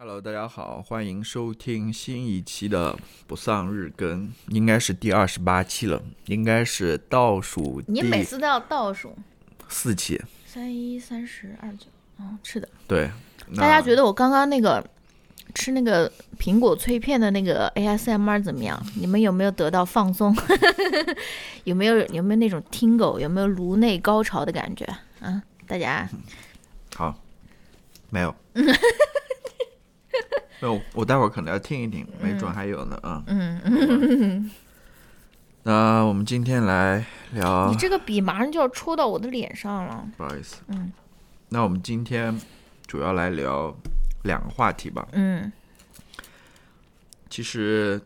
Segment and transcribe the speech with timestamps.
[0.00, 2.96] Hello，大家好，欢迎收听新一期的
[3.26, 9.12] 不丧日更，应该是第二十八期了，应该是倒数你每次都要倒数，
[9.68, 10.22] 四期。
[10.46, 11.86] 三一三十二九，
[12.20, 12.68] 嗯，是的。
[12.86, 13.10] 对，
[13.56, 14.88] 大家觉得得我刚刚那个
[15.52, 16.08] 吃那个
[16.38, 18.80] 苹果脆片的那个 ASMR 怎么样？
[18.94, 20.32] 你们有没有得到放松？
[21.64, 23.18] 有没有有没有那种听狗？
[23.18, 24.84] 有没有颅内高潮的感觉？
[25.18, 26.08] 啊，大家
[26.94, 27.20] 好？
[28.10, 28.34] 没有，
[30.60, 33.22] 没有，我待会儿可能要听一听，没准还有呢啊。
[33.26, 34.50] 嗯嗯，
[35.64, 40.06] 那我们今天来聊你，这个笔马上就要戳到我的脸上了。
[40.16, 40.92] 不好意思，嗯
[41.50, 42.38] 那我们今天
[42.86, 43.74] 主要来聊
[44.24, 45.06] 两个话题吧。
[45.12, 45.50] 嗯
[47.30, 48.00] 其实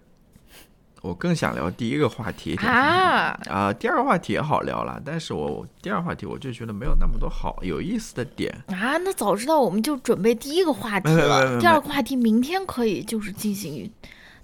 [1.03, 8.51] 我更想聊第一个话题啊，啊，第二个话题也好聊了，但是我第二个话题我就觉得没有那么多好有意思的点。
[8.69, 13.91] 啊，那早知道我们就准备第一个话题了，第二个话题明天可以就是进行，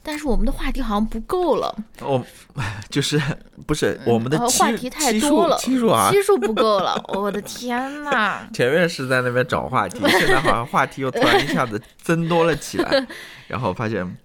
[0.02, 2.24] 但是我们的话题好像不够了，哦
[2.90, 3.20] 就是
[3.64, 8.40] 不是我们的话题太多了，数期数啊，基数不够了，我的天呐！
[8.52, 13.06] 前面是在那边找话题，现在好像话题又突然一下子增多了起来，
[13.46, 14.16] 然后发现，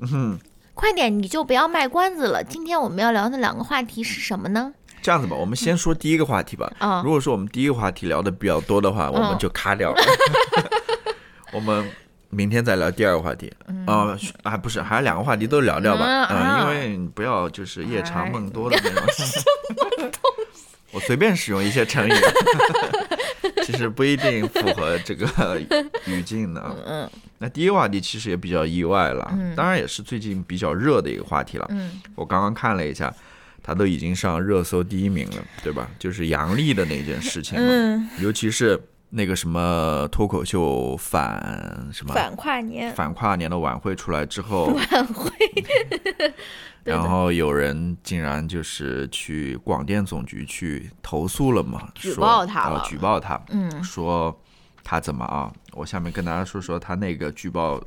[0.00, 0.36] 嗯，
[0.76, 2.44] 快点，你就不要卖关子了。
[2.44, 4.70] 今天我们要聊的两个话题是什么呢？
[5.00, 6.70] 这样子吧，我们先说第一个话题吧。
[6.78, 10.02] 啊如果说我们第一个话题聊的比较多的话，我们就卡掉了。
[11.52, 11.90] 我们
[12.28, 13.50] 明天再聊第二个话题
[13.86, 16.26] 啊、啊，不是，还有两个话题都聊聊吧？
[16.28, 19.02] 嗯，因为你不要就是夜长梦多的那种。
[20.92, 22.12] 我随便使用一些成语，
[23.64, 25.26] 其实不一定符合这个
[26.06, 26.62] 语境的。
[26.86, 27.08] 嗯
[27.38, 31.66] 那第一个话题其实也比较意外了，当然也是最近比较热的一个话题了。
[31.70, 33.14] 嗯我刚刚看了一下，
[33.62, 35.86] 它都已经上热搜第一名了，对吧？
[35.98, 38.80] 就是杨笠的那件事情嘛，嗯，尤其是
[39.10, 42.94] 那个什么脱口秀反什么反跨年。
[42.94, 45.30] 反跨年的晚会出来之后， 晚会，
[46.84, 52.82] 然后有人竟然就是去广电总局去投诉了嘛，举报他了。
[52.84, 53.82] 举报他，嗯。
[53.82, 54.36] 说
[54.82, 55.52] 他怎么啊？
[55.72, 57.82] 我下面跟大家说说他那个举报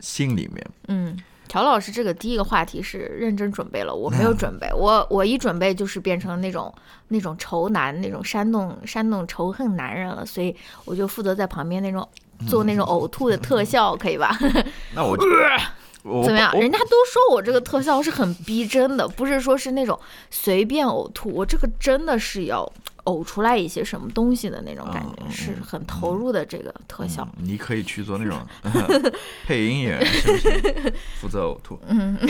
[0.00, 1.18] 信里面，嗯。
[1.48, 6.72] 乔老师，这个第一个话题是认真准备了，我没有准备，我我一准备就是变成那种
[7.08, 10.54] 那种仇男，那种煽动煽动仇恨男人了，所以
[10.86, 12.08] 我就负责在旁边那种
[12.48, 14.34] 做那种呕吐的特效，可以吧？
[14.94, 15.30] 那我就我
[16.02, 16.52] 怎么样？
[16.54, 19.98] 人家都说我这个特效是很逼真的，不是说是那种
[20.30, 22.70] 随便呕吐，我这个真的是要
[23.04, 27.22] 呕出来一些什么东西的那种感觉，是很投入的这个特效。
[27.38, 28.38] 嗯你可以去做那种
[29.46, 30.94] 配音演员，是不是？
[31.20, 31.78] 负责呕吐。
[31.86, 32.18] 嗯。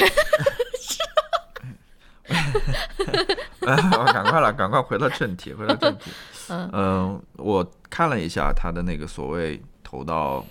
[3.60, 6.10] 赶快了，赶快回到正题，回到正题。
[6.48, 10.44] 嗯我看了一下他的那个所谓投到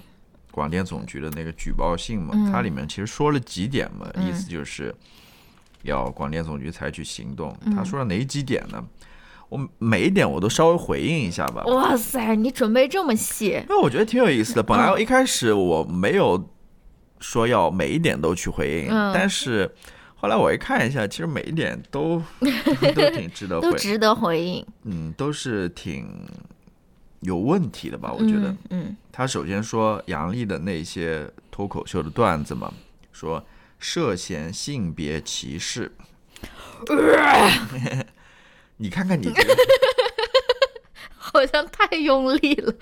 [0.52, 4.94] 广电总局的那个举报信嘛，嗯它里面其实说了几点嘛，意思就是
[5.84, 7.56] 要广电总局采取行动。
[7.66, 8.84] 嗯他说了哪几点呢？
[9.50, 11.64] 我每一点我都稍微回应一下吧。
[11.66, 13.62] 哇塞，你准备这么细？
[13.70, 14.64] 因为我觉得挺有意思的。
[14.64, 16.50] 本来一开始我没有
[17.20, 19.70] 说要每一点都去回应，嗯但是
[20.16, 22.22] 后来我一看一下，其实每一点都
[22.96, 24.66] 都挺值得回，都值得回应。
[24.84, 26.08] 嗯，都是挺
[27.22, 28.12] 有问题的吧？
[28.12, 32.72] 我觉得、嗯他首先说杨笠的那些脱口秀的段子嘛，
[33.12, 33.44] 说
[33.80, 35.92] 涉嫌性别歧视。
[38.78, 39.56] 你看看你这个。
[41.18, 42.74] 好像太用力了。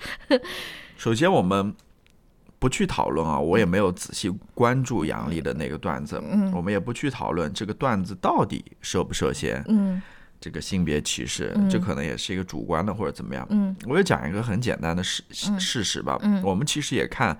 [0.96, 1.72] 首先，我们
[2.58, 10.02] 不去讨论啊，我也没有仔细关注杨笠的那个段子，嗯我们也不去讨论这个段子到底涉不涉嫌嗯
[10.40, 13.46] 这个性别歧视，嗯这可能也是一个主观的或者怎么样。
[13.50, 15.22] 嗯我就讲一个很简单的事
[15.58, 17.38] 事实吧，嗯我们其实也看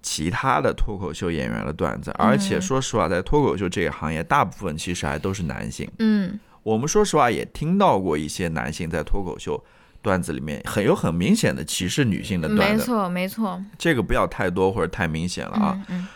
[0.00, 5.90] 其他的脱口秀演员的段子，嗯而且说实话，在脱口秀这个行业，大部分其实还都是男性。
[5.98, 9.62] 嗯我们说实话也听到过一些男性在脱口秀
[10.00, 13.62] 段子里面很有很明显的歧视女性的段子，没错没错。
[13.76, 15.84] 这个不要太多或者太明显了啊。
[15.88, 16.08] 嗯嗯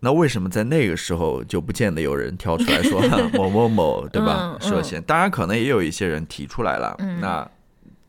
[0.00, 3.00] 那为什么在那个时候就不见得有人跳出来说
[3.32, 5.02] 某某某对吧嗯涉嫌？
[5.02, 7.48] 当然可能也有一些人提出来了，嗯那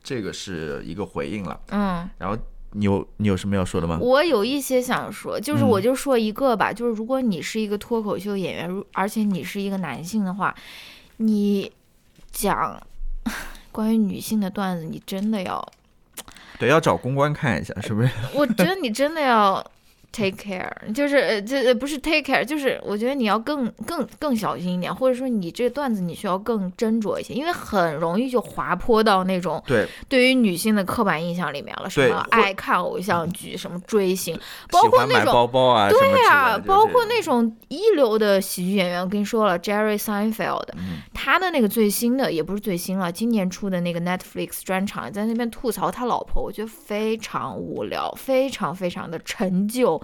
[0.04, 1.60] 这个是一个回应了。
[1.70, 2.10] 嗯。
[2.18, 2.38] 然后
[2.72, 3.98] 你有你有什么要说的吗？
[4.02, 10.54] 我有一些想说，就是嗯我就说一个吧，就是如果你是一个脱口秀演员，如而且你是一个男性的话，
[11.18, 11.72] 你
[12.32, 12.80] 讲
[13.72, 15.66] 关于女性的段子，你真的要，
[16.60, 18.10] 对，要找公关看一下是不是？
[18.34, 19.66] 我觉得你真的要
[20.18, 34.38] take care，就是呃这呃不是 take care，就是我觉得你要更更更小心一点，或者说你这个段子你需要更斟酌一些，因为很容易就滑坡到那种对，对于女性的刻板印象里面了，什么爱看偶像剧，什么追星，
[34.72, 35.34] 包括那种。
[35.34, 50.02] 包包啊，对呀、包括那种一流的喜剧演员，我跟你说了，Jerry Seinfeld，、嗯他的那个最新的也不是最新了，今年出的那个 Netflix 专场，在那边吐槽他老婆，我觉得非常无聊，非常非常的陈旧，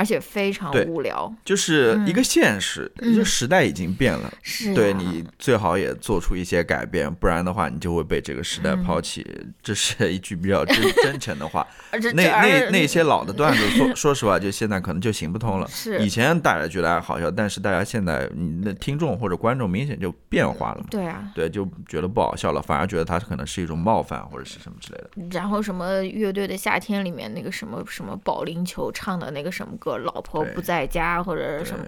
[0.00, 1.30] 而且非常无聊。
[1.44, 4.32] 就是一个现实，嗯就时代已经变了。
[4.40, 9.26] 是、啊，对你最好也做出一些改变，不然的话，你就会被这个时代嗯抛弃。
[9.62, 11.66] 这是一句比较真 真诚的话。
[12.14, 15.68] 那那那些老的段子，说 说实话，就现在可能就行不通了。
[15.68, 20.86] 是以前大家觉得还好笑，但是大家现在你的听众或者观众明显就变化了嘛。
[20.90, 25.38] 对啊，对，就觉得不好笑了，反而觉得它可能是一种冒犯或者是什么之类的。
[25.38, 31.84] 然后什么乐队的夏天里面那个什么什么保龄球唱的那个什么歌，老婆不在家或者是什么，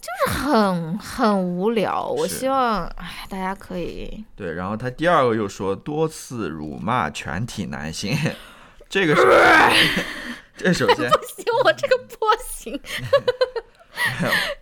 [0.00, 2.06] 就是很很无聊。
[2.06, 8.16] 我希望，哎，大家可以对，然后他第二个又说多次辱骂全体男性，
[8.88, 9.22] 这个是，
[10.56, 12.72] 这首先不行，我这个波形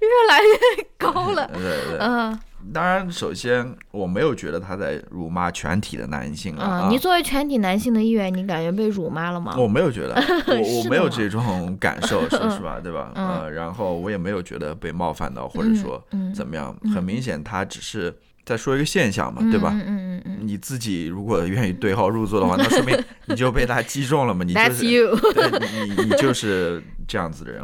[0.00, 1.46] 越来越高了。
[1.48, 2.38] 对对对，嗯
[2.72, 9.54] 当然首先我没有觉得他在辱骂全体的男性啊，嗯，你作为全体男性的一员，你感觉被辱骂了吗？
[9.58, 10.14] 我没有觉得，
[10.48, 13.12] 我我没有这种感受， 说实话，对吧？
[13.14, 18.14] 嗯呃，然后我也没有觉得被冒犯到，或者说嗯怎么样，很明显他只是
[18.46, 19.70] 在说一个现象嘛，对吧？
[19.74, 20.38] 嗯嗯嗯嗯。
[20.40, 22.96] 你自己如果愿意对号入座的话， 那说明
[23.26, 25.14] 你就被他击中了嘛，你就是 you。
[25.34, 27.62] 对你你你就是这样子的人，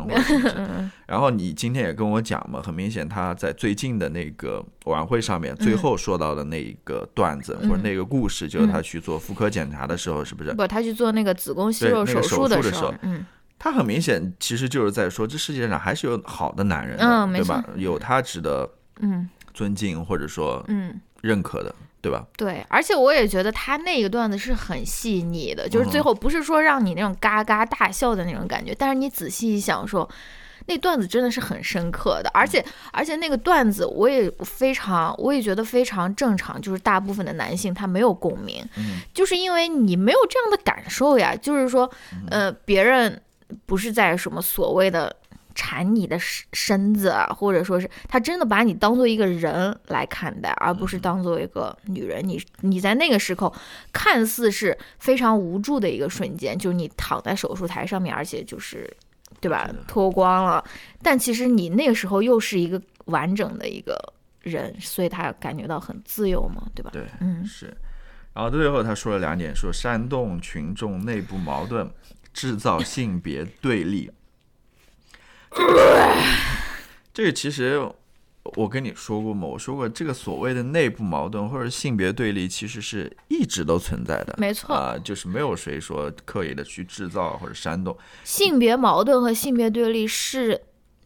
[1.07, 5.65] 然后你今天也跟我讲嘛，很明显他在最近的那个晚会上面，嗯。
[5.65, 10.53] 最后说到的那一个段子、或者那个故事，就是他去做妇科检查的时候，是不是？
[10.53, 13.25] 不，他去做那个子宫息肉手术的时术的时候，嗯。
[13.57, 17.65] 他很明显其实就是在说，这世界上还是有好的男人的，嗯对吧？
[17.77, 18.69] 有他值得
[18.99, 21.01] 嗯尊敬或者说嗯。
[21.21, 22.27] 认可的，对吧？
[22.37, 30.09] 对，而且我也觉得他那个段子是很细腻的，就是最嗯后不是说让你那种嘎嘎大笑的那种感觉，但是你仔细一想说。
[30.67, 41.91] 那段子真的是很深刻的，而且而且那个段子我也非常，我也觉得非常正常，就是大部分的男性他没有共鸣，嗯就是因为你没有这样的感受呀，就是说，
[42.31, 43.21] 呃，别人
[43.67, 45.13] 不是在什么所谓的
[45.55, 52.27] 缠你的身身子啊，或者说是他真的把你当做一个人来看待，而不是当做一个女人。
[52.27, 53.53] 你你在那个时候
[53.93, 58.89] 看似是非常无助的一个瞬间，就是你躺在手术台上面，而且就是
[59.41, 60.65] 对吧脱光了，
[61.03, 63.97] 但其实你那个时候又是一个完整的一个
[64.41, 66.91] 人，所以他感觉到很自由嘛，对吧？
[66.93, 67.77] 对，嗯是。
[68.35, 71.91] 然后最后他说了两点，说煽动群众内部矛盾，
[72.33, 74.11] 制造性别对立。
[77.13, 77.87] 这个其实
[78.57, 84.35] 我跟你说过吗，我说过这个所谓的内部矛盾或者性别对立，其实是一直都存在的。
[84.39, 87.97] 没错啊、就是没有谁说刻意的去制造或者煽动。
[88.25, 90.61] 性别矛盾和性别对立是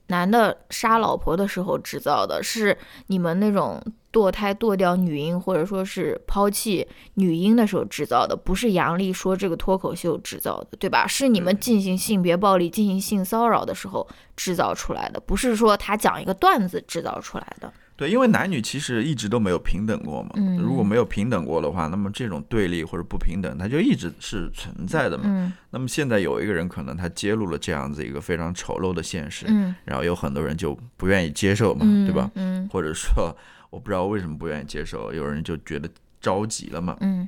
[0.08, 2.76] 男的杀老婆的时候制造的，是
[3.08, 3.82] 你们那种
[4.12, 11.06] 堕胎堕掉女婴或者说是抛弃女婴的时候制造的，不是杨笠说这个脱口秀制造的，对吧？
[11.06, 14.06] 是你们进行性别暴力、进行性骚扰的时候
[14.36, 17.72] 制造出来的，不是说他讲一个段子制造出来的。
[17.96, 20.30] 对，因为男女其实一直都没有平等过嘛。
[20.34, 25.24] 嗯如果没有平等过的话，那么这种对立或者不平等，它就一直是存在的嘛。
[25.26, 32.30] 嗯那么现在有一个人可能他揭露了这样子一个非常丑陋的现实，嗯，然后有很多人就不愿意接受嘛，嗯对吧？
[32.34, 33.34] 嗯 或者说
[33.70, 35.88] 我不知道为什么不愿意接受，有人就觉得
[36.20, 36.96] 着急了嘛。
[37.00, 37.26] 嗯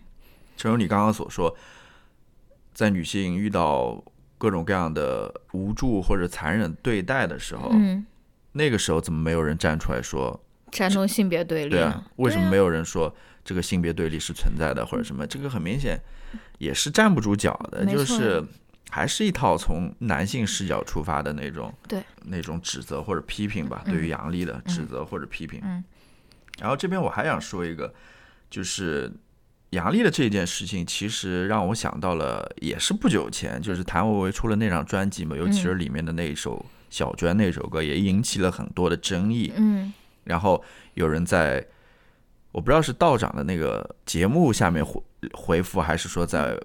[0.57, 1.57] 正如你刚刚所说，
[2.75, 4.03] 在女性遇到
[4.37, 8.05] 各种各样的无助或者残忍对待的时候，嗯，
[8.53, 10.39] 那个时候怎么没有人站出来说？
[10.73, 15.27] 煽动性别对立对啊，为什么没有人说这个性别对立是存在的，或者什么？
[15.27, 16.01] 这个很明显
[16.59, 18.45] 也是站不住脚的，就是
[18.91, 25.61] 还是一套从男性视角出发的那种对那种指责或者批评吧，嗯对于杨笠的指责或者批评。
[25.63, 25.83] 嗯
[26.61, 27.95] 然后这边我还想说一个，
[28.51, 29.13] 就是
[29.71, 39.53] 杨笠的这件事情，其实让我想到了，也是不久前，就是谭维维出了那张专辑嘛，尤其是里面的那一首小娟那首歌，也引起了很多的争议。
[39.57, 39.93] 嗯
[40.29, 40.63] 然后
[40.95, 41.65] 有人在，
[42.53, 46.57] 我不知道是道长的那个节目下面回回复，还是说在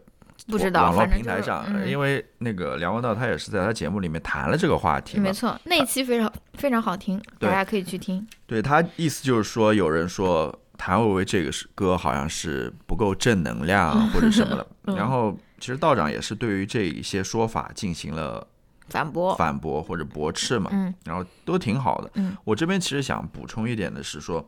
[0.48, 5.32] 不知道网络平台上，嗯因为那个梁文道他也是在他节目里面谈了这个话题没。
[5.32, 8.28] 错，那一期非常非常好听，大家可以去听。
[8.46, 18.46] 对他意思就是说，有人说谭维维这个是歌好像是不够正能量 或者什么的，嗯然后其实道长也是对于这一些说法进行了
[18.90, 20.94] 反驳，反驳或者驳斥嘛，嗯。
[21.06, 22.12] 然后都挺好的。
[22.16, 22.36] 嗯。
[22.44, 24.48] 我这边其实想补充一点的是说，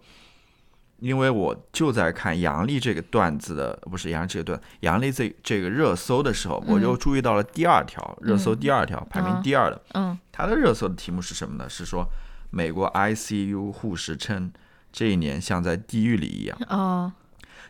[0.99, 10.17] 因为我就在看杨笠这个段子的，不是杨笠这个段，杨笠这这个热搜的时候，我就注意到了第二条、热搜第二条排名第二的，嗯。
[10.31, 11.69] 它的热搜的题目是什么呢？
[11.69, 12.05] 是说
[12.49, 14.51] 美国 ICU 护士称
[14.91, 17.11] 这一年像在地狱里一样，哦，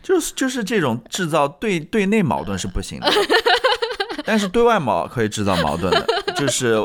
[0.03, 3.07] 就是就是这种制造对对内矛盾是不行的，
[4.25, 6.05] 但是对外矛可以制造矛盾的，
[6.36, 6.75] 就是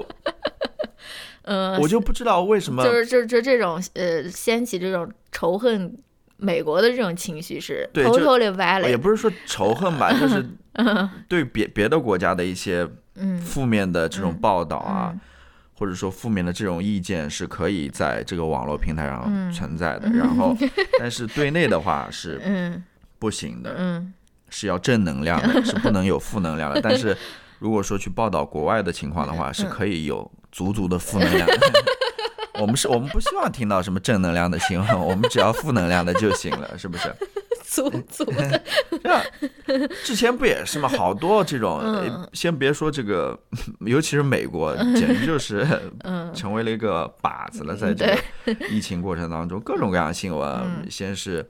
[1.42, 5.96] 呃，我就不知道为什么就是就就这种呃掀起这种仇恨
[6.36, 10.44] 美国的这种情绪是对就 totally 也 valid，不是说仇恨吧， 就是
[11.28, 13.38] 对别别的国家的一些嗯。
[13.38, 15.20] 负面的这种报道啊，嗯。
[15.74, 19.50] 或者说负面的这种意见是可以在这个网络平台上嗯。
[19.50, 20.08] 存在的。
[20.10, 20.54] 然后，
[21.00, 22.82] 但是对内的话是嗯。
[23.18, 24.12] 不行的，嗯
[24.50, 26.80] 是要正能量的， 是不能有负能量的。
[26.82, 27.16] 但是
[27.58, 31.58] 如果说去报道国外的情况的话，是可以有足足的负能量的。
[32.60, 37.10] 我们是我们不希望听到什么正能量的新闻，我们只要负能量的就行了，是不是？
[37.70, 38.60] 足足的，
[39.00, 40.88] 这之前不也是吗？
[40.88, 41.80] 好多这种，
[42.32, 43.38] 先别说这个，
[43.86, 45.64] 尤其是美国，简直就是
[46.00, 51.48] 嗯成为了一个靶子了，在这个疫情过程当中，各种各样的新闻，嗯先是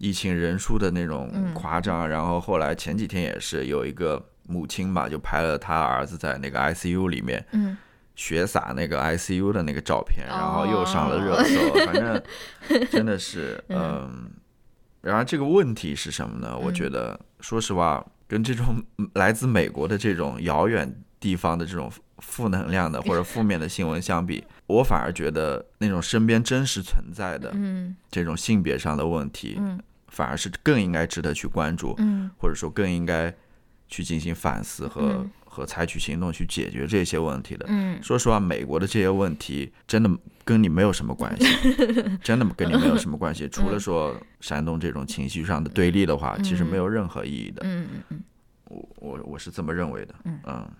[0.00, 7.76] 疫情人数的那种夸张，然后后来前几天也是有一个母亲吧，就拍了她儿子在那个 ICU 里面嗯。
[8.16, 12.22] 血洒那个 ICU 的那个照片，然后又上了热搜， 反正
[12.90, 14.30] 真的是，嗯，
[15.00, 16.54] 然而这个问题是什么呢？
[16.58, 27.96] 我觉得，说实话，跟这种来自美国的这种遥远地方的这种负能量的 或者负面的新闻相比，我反而觉得那种身边真实存在的嗯。
[28.10, 29.80] 这种性别上的问题，嗯
[30.10, 33.34] 反而是更应该值得去关注，嗯或者说更应该
[33.88, 37.66] 去进行反思和、嗯和采取行动去解决这些问题的。
[37.68, 40.08] 嗯说实话，美国的这些问题真的
[40.44, 41.44] 跟你没有什么关系，
[42.22, 43.48] 真的跟你没有什么关系。
[43.50, 47.62] 除了说煽动这种情绪上的对立的话，其实没有任何意义的。
[47.64, 48.22] 嗯嗯
[48.66, 50.14] 我我我是这么认为的。
[50.24, 50.70] 嗯。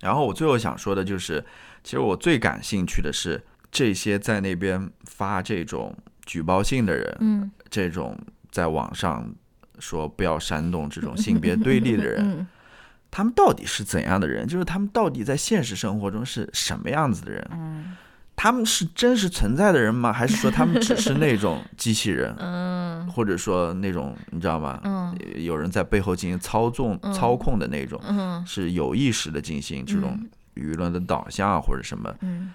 [0.00, 1.44] 然后我最后想说的就是，
[1.82, 3.42] 其实我最感兴趣的是
[3.72, 5.92] 这些在那边发这种
[6.24, 8.16] 举报信的人，嗯这种
[8.50, 9.32] 在网上
[9.78, 12.46] 说不要煽动这种性别对立的人，嗯
[13.10, 14.46] 他们到底是怎样的人？
[14.46, 17.48] 就是他们到底在现实生活中是什么样子的人？
[17.52, 17.96] 嗯
[18.42, 20.10] 他们是真实存在的人吗？
[20.10, 24.80] 还是说他们只是那种 机器人，嗯或者说那种你知道吗？
[24.84, 30.18] 嗯有人在背后进行操纵、操控的那种，嗯是有意识的进行这种
[30.54, 32.14] 舆论的导向啊，或者什么？
[32.22, 32.50] 嗯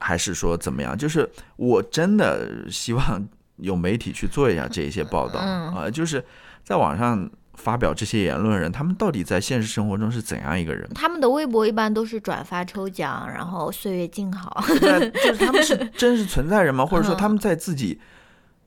[0.00, 0.98] 还是说怎么样？
[0.98, 3.28] 就是我真的希望
[3.60, 6.24] 有媒体去做一下这一些报道啊、嗯就是
[6.64, 10.88] 在网上发表这些言论的人，他们到底在现实生活中是怎样一个人？
[10.94, 14.62] 他们的微博一般都是转发抽奖，然后岁月静好。
[14.80, 16.86] 对，就是他们是 真实存在人吗？
[16.86, 18.00] 或者说嗯他们在自己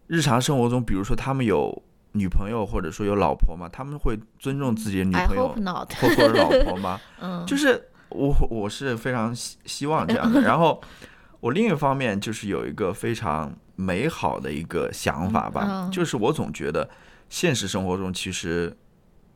[0.07, 1.81] 日常生活中，比如说他们有
[2.11, 3.67] 女朋友或者说有老婆吗？
[3.71, 6.99] 他们会尊重自己的女朋友或者老婆吗？
[7.19, 10.41] 嗯就是我我是非常希希望这样的。
[10.45, 10.79] 然后
[11.39, 16.89] 我另一方面就是有一个非常美好的一个想法吧，就是我总觉得
[17.29, 18.75] 现实生活中其实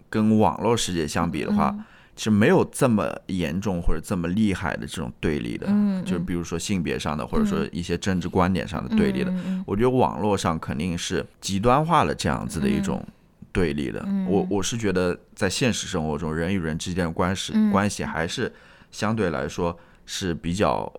[0.09, 1.83] 跟网络世界相比的话，嗯。
[2.19, 9.31] 是没有这么严重或者这么厉害的这种对立的，嗯就是比如说性别上的，或者说一些政治观点上的对立的。
[9.67, 13.05] 我觉得网络上肯定是极端化了这样子的一种
[13.51, 14.03] 对立的。
[14.07, 14.25] 嗯。
[14.27, 17.71] 我我是觉得在现实生活中，人与人之间的关系、嗯。
[17.71, 18.51] 关系还是
[18.89, 19.77] 相对来说
[20.07, 20.91] 是比较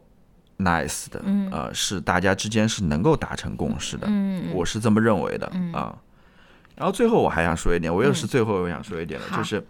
[0.58, 4.06] nice 的，嗯呃，是大家之间是能够达成共识的。
[4.10, 5.96] 嗯我是这么认为的啊。
[6.76, 9.64] 然后最后我还想说一点，我又是嗯最后我想说一点的，好就是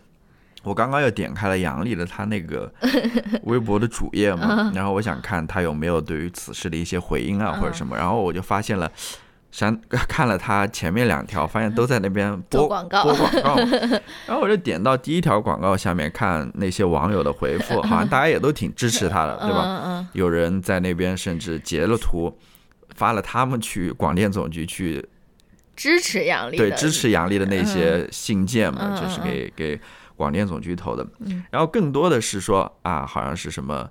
[0.63, 2.71] 我刚刚又点开了杨笠的他那个
[3.45, 8.91] 微博的主页嗯嘛，然后我想看他有没有对于此事的一些回应啊或者什么，然后我就发现了。
[9.51, 13.57] 删 看了他前面两条，发现都在那边 播广告播广告，
[14.27, 19.63] 然后我就点到第一条广告下面看那些网友的回复，好像大家也都挺支持他的，对吧？
[19.65, 22.37] 嗯嗯有人在那边甚至截了图，
[22.95, 25.07] 发了他们去广电总局去
[25.75, 29.81] 支持杨笠，对支持杨笠的那些信件嘛，嗯就是给给
[30.17, 31.07] 广电总局投的。
[31.21, 33.89] 嗯然后更多的是说啊，好像是什么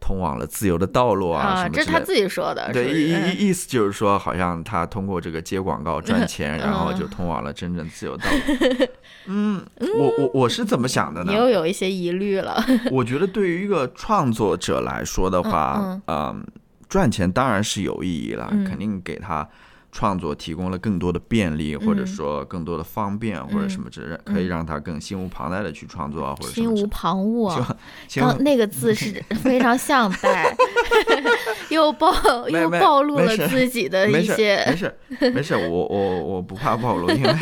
[0.00, 1.84] 通往了自由的道路啊，什啊，么之类的。
[1.84, 8.86] 这是他自己说的，对，意意意意思就是说，好像他通过这个接广告赚钱， 然后就嗯通往了真正自由道路。
[9.26, 9.64] 嗯，
[9.98, 11.36] 我我我是怎么想的呢你？
[11.38, 12.64] 又有一些疑虑了。
[12.90, 16.46] 我觉得对于一个创作者来说的话，嗯嗯，
[16.88, 19.46] 赚钱当然是有意义了，嗯肯定给他
[19.90, 26.86] 创作提供了更多的便利，或者嗯说更多的方便，或者什么之类，可以让他更心无旁贷的去创作啊，或者什心无。
[26.88, 27.76] 旁骛啊。
[28.06, 30.56] 心无 刚那个字是非常像带，
[31.70, 32.12] 又暴
[32.48, 34.32] 又暴露了自己的没事
[34.66, 34.98] 没，事
[35.32, 37.34] 没事，我我我不怕暴露，因为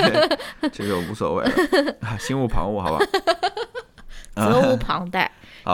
[0.72, 1.52] 这个无所谓了，
[2.00, 3.06] 啊心无旁骛，好吧？
[4.34, 5.30] 责无旁贷，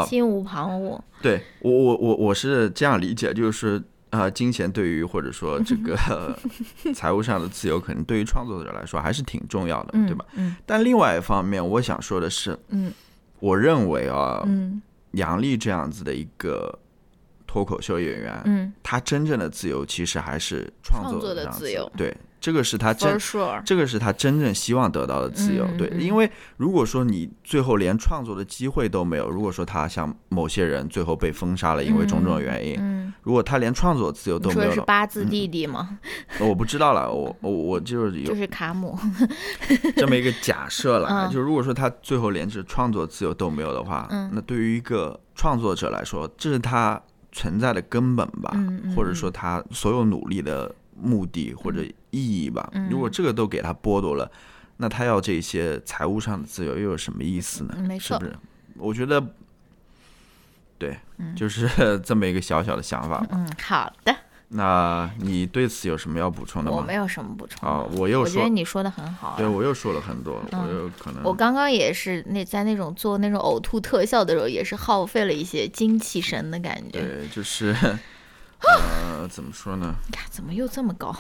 [0.06, 0.98] 心无旁骛。
[1.20, 3.82] 对我我我我是这样理解，就是
[4.12, 5.96] 呃，金钱对于或者说这个
[6.94, 10.24] 财务上的自由，可能对于创作者来说还是挺重要的，嗯，对吧？？
[10.34, 12.92] 嗯但另外一方面，我想说的是，嗯
[13.40, 14.80] 我认为啊，嗯
[15.12, 16.78] 杨笠这样子的一个
[17.46, 23.62] 脱口秀演员，嗯他真正的自由其实还是创创作的自由对，这个是他真 sure。
[23.64, 36.00] 这个是他真正希望得到的自由，对，因为如果说你最后连创作的机会都没有，如果说他像某些人最后被封杀了，因为种种原因，嗯，如果他连创作自由都没有了，八字弟弟吗？
[36.40, 38.98] 我不知道了，我我我就是有就是卡姆。
[39.94, 48.52] 这么一个假设了，嗯就如果说他最后连这创作自由都没有的话，嗯那对于一个创作者来说，这是他存在的根本吧，
[48.96, 52.68] 或者说他所有努力的目的或者意义吧。
[52.72, 54.30] 嗯如果这个都给他剥夺了，
[54.76, 57.74] 那他要这些财务上的自由又有什么意思呢？
[57.76, 58.36] 嗯没错是不是？
[58.76, 59.22] 我觉得，
[60.78, 63.24] 对，嗯就是这么一个小小的想法。
[63.30, 64.16] 嗯，好的，
[64.48, 66.78] 那你对此有什么要补充的吗？
[66.78, 67.68] 我没有什么补充。
[67.68, 69.36] 啊，我又我觉得说，你说的很好了。
[69.36, 76.98] 对我又说了很多，嗯我又可能我刚刚也是那在那种做那种呕吐特效的时候，也是耗费了一些精气神的感觉。
[76.98, 77.76] 对，就是
[78.62, 79.94] 呃，怎么说呢？
[80.08, 81.14] 你看怎么又这么高？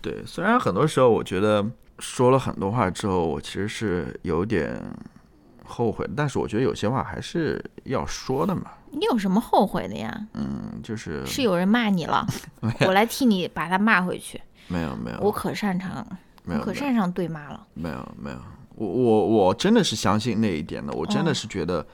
[0.00, 1.64] 对，虽然很多时候我觉得
[1.98, 4.80] 说了很多话之后，我其实是有点
[5.64, 8.62] 后悔，但是我觉得有些话还是要说的嘛。
[8.92, 10.26] 你有什么后悔的呀？
[10.34, 12.26] 嗯，就是是有人骂你了，
[12.86, 14.40] 我来替你把他骂回去。
[14.68, 16.04] 没有没有，我可擅长，
[16.44, 17.66] 我没有可擅长对骂了。
[17.74, 18.38] 没有没有，
[18.74, 21.86] 我我我真的是相信那一点的，我真的哦是觉得，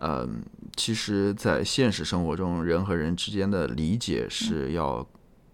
[0.00, 0.42] 嗯、
[0.76, 5.06] 其实，在现实生活中，人和人之间的理解是要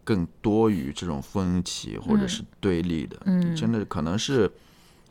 [0.04, 3.16] 更多于这种分歧或者是对立的。
[3.24, 4.50] 嗯真的可能是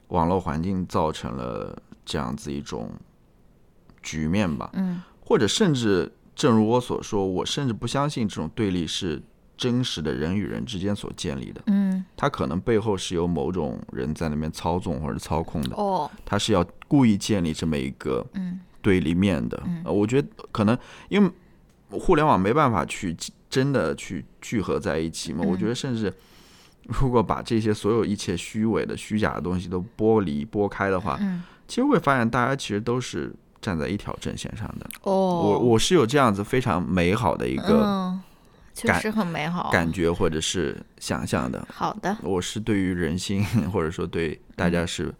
[0.07, 2.91] 网络环境造成了这样子一种
[4.01, 5.01] 局面吧，嗯。
[5.19, 9.21] 或者甚至正如我所说，我甚至不相信这种对立是
[9.57, 11.61] 真实的人与人之间所建立的。
[11.65, 19.59] 嗯，它可能背后是由某种人在那边操纵或者操控的，哦，他是要故意建立这么一个嗯对立面的。
[19.83, 20.77] 呃我觉得可能
[21.09, 21.31] 因为
[21.89, 23.15] 互联网没办法去
[23.49, 26.13] 真的去聚合在一起嘛，嗯我觉得甚至
[26.83, 34.87] 如果把这些所有一切虚伪的、虚假的东西都剥离、剥开的话，嗯其实会发现大家其实都是站在一条阵线上的。
[35.01, 38.21] 哦，我我是有这样子非常美好的一个嗯，
[38.75, 39.71] 确感实很美好。
[39.71, 41.67] 感觉或者是想象的。
[41.73, 43.43] 好的，我是对于人性，
[43.73, 45.11] 或者说对大家是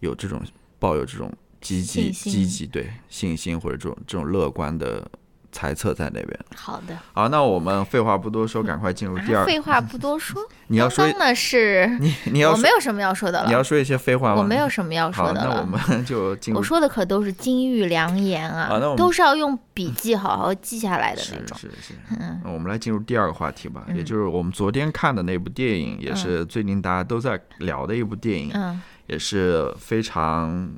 [0.00, 0.42] 有这种
[0.80, 1.32] 抱有这种
[1.64, 5.02] 积极、积极对信心或者这种这种乐观的
[5.50, 6.38] 猜测在那边。
[6.56, 6.94] 好的。
[7.12, 9.42] 好，那我们废话不多说，赶快进入第二。
[9.42, 14.40] 啊废话不多说， 你要说的是，你你要说我没有什么要说的了，你要说一些废话吗？
[14.40, 15.54] 我没有什么要说，的了。
[15.54, 21.56] 那我们 就进入我说的可都是金玉良言啊，好那我们都是要用笔记好好记下来的那种。
[21.56, 30.68] 是是，嗯我们来进入第二个话题吧，也嗯就是我们昨天看的那部电影，也是最近大家都在聊的一部电影，嗯也是非常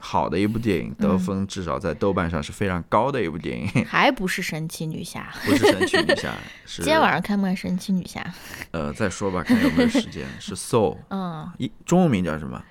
[0.00, 5.32] 好的一部电影，得嗯分至少在豆瓣上是非常高的一部电影， 还不是神奇女侠。
[5.44, 6.34] 不是神奇女侠，
[6.64, 8.24] 是今天晚上看不看神奇女侠？
[8.72, 12.62] 呃再说吧，看有没有时间， 是 Soul，嗯，一中文名叫什么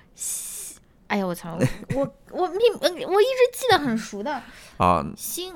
[1.08, 1.58] 哎呀，我操，
[1.94, 4.42] 我我我命我一直记得很熟的
[4.78, 5.04] 啊？
[5.16, 5.54] 星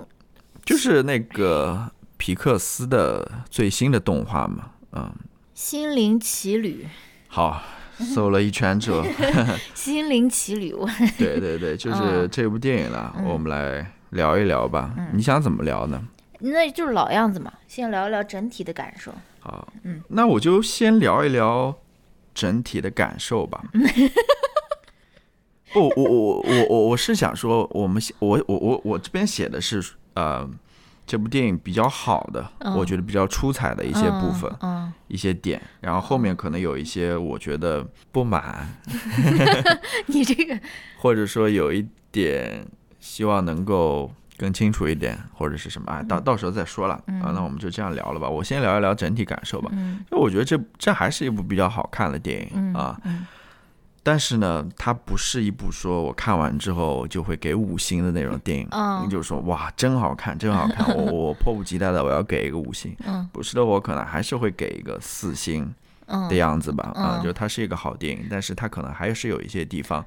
[0.65, 5.13] 就是那个皮克斯的最新的动画嘛，嗯，
[5.55, 6.87] 心灵奇旅，
[7.29, 7.63] 好。
[8.15, 9.05] 搜了一圈之后，
[9.75, 10.75] 心灵奇旅，
[11.19, 14.95] 对对对，就是嗯这部电影了，我们来聊一聊吧。
[15.13, 16.03] 你想怎么聊呢？
[16.41, 19.13] 那就是老样子嘛，先聊一聊整体的感受。
[19.41, 21.75] 好，嗯那我就先聊一聊
[22.35, 23.63] 整体的感受吧。
[25.73, 29.83] 不，我我我我我我是想说，我们我我我我这边写的是
[30.15, 30.49] 呃，
[31.13, 40.59] 这部电影比较好的，嗯我觉得比较出彩的一些部分、嗯，一些点，然后后面可能有一些我觉得不满， 嗯 你这个
[40.97, 42.67] 或者说有一点
[42.99, 47.29] 希望能够更清楚一点，或者是什么啊，到到时候再说了、啊。
[47.35, 48.27] 那我们就这样聊了吧。
[48.27, 49.69] 我先聊一聊整体感受吧。
[49.75, 53.27] 嗯因为我觉得这这还是一部比较好看的电影、嗯啊，嗯
[54.03, 58.67] 但是呢，它不是一部说我看完之后就会给五星的那种电影。
[58.73, 62.97] 嗯就是说哇，真好看，真好看，我 我迫不及待的我要给一个五星。
[63.07, 65.73] 嗯不是的，我可能还是会给一个四星
[66.07, 70.05] 嗯的样子吧，啊，嗯就它是一个好电影，但是它可能还是有一些地方，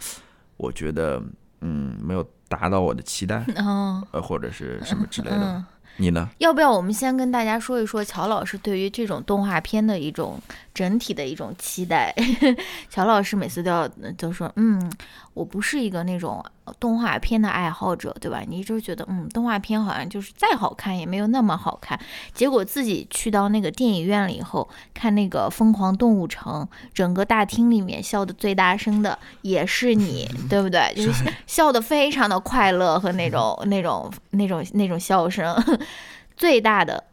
[0.58, 1.22] 我觉得
[1.62, 5.64] 嗯没有达到我的期待，嗯呃或者是什么之类的。
[5.98, 6.30] 你呢？
[6.40, 10.40] 要不要我们先跟大家说一说乔老师对于这种动画片的一种
[10.74, 12.14] 整体的一种期待？
[12.90, 14.92] 乔老师每次都要都说，嗯，
[15.34, 16.44] 我不是一个那种
[16.80, 18.42] 动画片的爱好者，对吧？
[18.48, 22.00] 你一直觉得，嗯，动画片好像就是再好看也没有那么好看。
[22.34, 30.94] 结果自己去到那个电影院了以后，看那个《疯狂动物城》，整个大厅里面笑的最大声的也是你， 对不对？
[30.96, 35.56] 就是笑的非常的快乐和那种那种那种那种笑声，
[36.36, 37.04] 最大的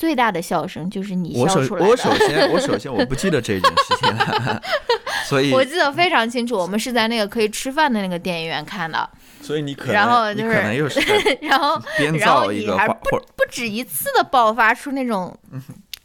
[0.00, 1.86] 最大的笑声就是你笑出来的。
[1.86, 4.62] 我首先我首先我不记得这件事情了，
[5.28, 9.06] 所以我记得非常清楚，我们是在那个可以吃饭的那个电影院看的，
[9.42, 11.00] 所以你可能然后就是可能又是
[11.42, 15.38] 然后编然后造一你还个画或不止一次的爆发出那种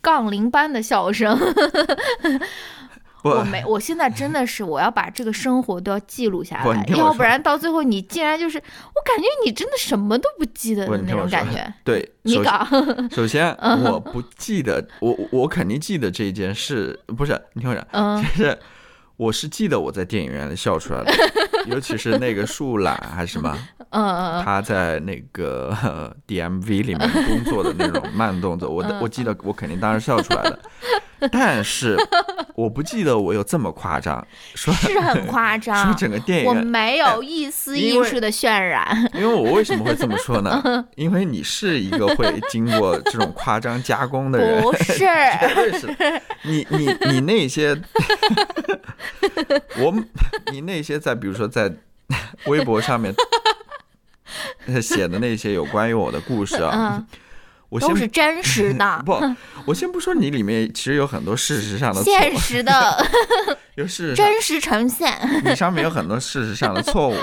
[0.01, 1.39] 杠铃般的笑声。
[3.25, 11.73] 不我没，我现在真的是我要把这个生活都要记录下来，要不然到最后你竟然就是，我感觉你真的什么都不记得的那种感觉。
[11.83, 12.67] 对，你搞，
[13.09, 13.51] 首先
[13.83, 18.59] 我不记得我我肯定记得这件事，不是你听我讲，嗯就是
[19.17, 21.11] 我是记得我在电影院里笑出来的，
[21.67, 23.57] 尤其是那个树懒还是什么，
[23.91, 30.59] 嗯嗯嗯，他在那个呃 DMV 里面工作的那种 慢动作，我嗯我记得我肯定当时笑出来了，
[31.31, 31.97] 但是
[32.55, 34.25] 我不记得我有这么夸张，
[34.55, 35.95] 说是很夸说张。
[35.95, 40.61] 整个电影我，没有一丝艺术的渲染，因为我为什么会这么说呢？
[40.95, 46.21] 因为你是一个会经过这种夸张加工的人，不是，绝对是。
[46.43, 47.75] 你你你那些，
[49.79, 49.93] 我
[50.51, 51.71] 你那些在比如说在
[52.47, 53.15] 微博上面
[54.81, 57.07] 写的那些有关于我的故事啊，嗯，
[57.69, 59.17] 我先都是真实的， 不，
[59.65, 63.07] 我先不说你里面其实有很多事实上的错现实的，
[63.75, 65.17] 有事实真实呈现。
[65.45, 67.15] 你上面有很多事实上的错误，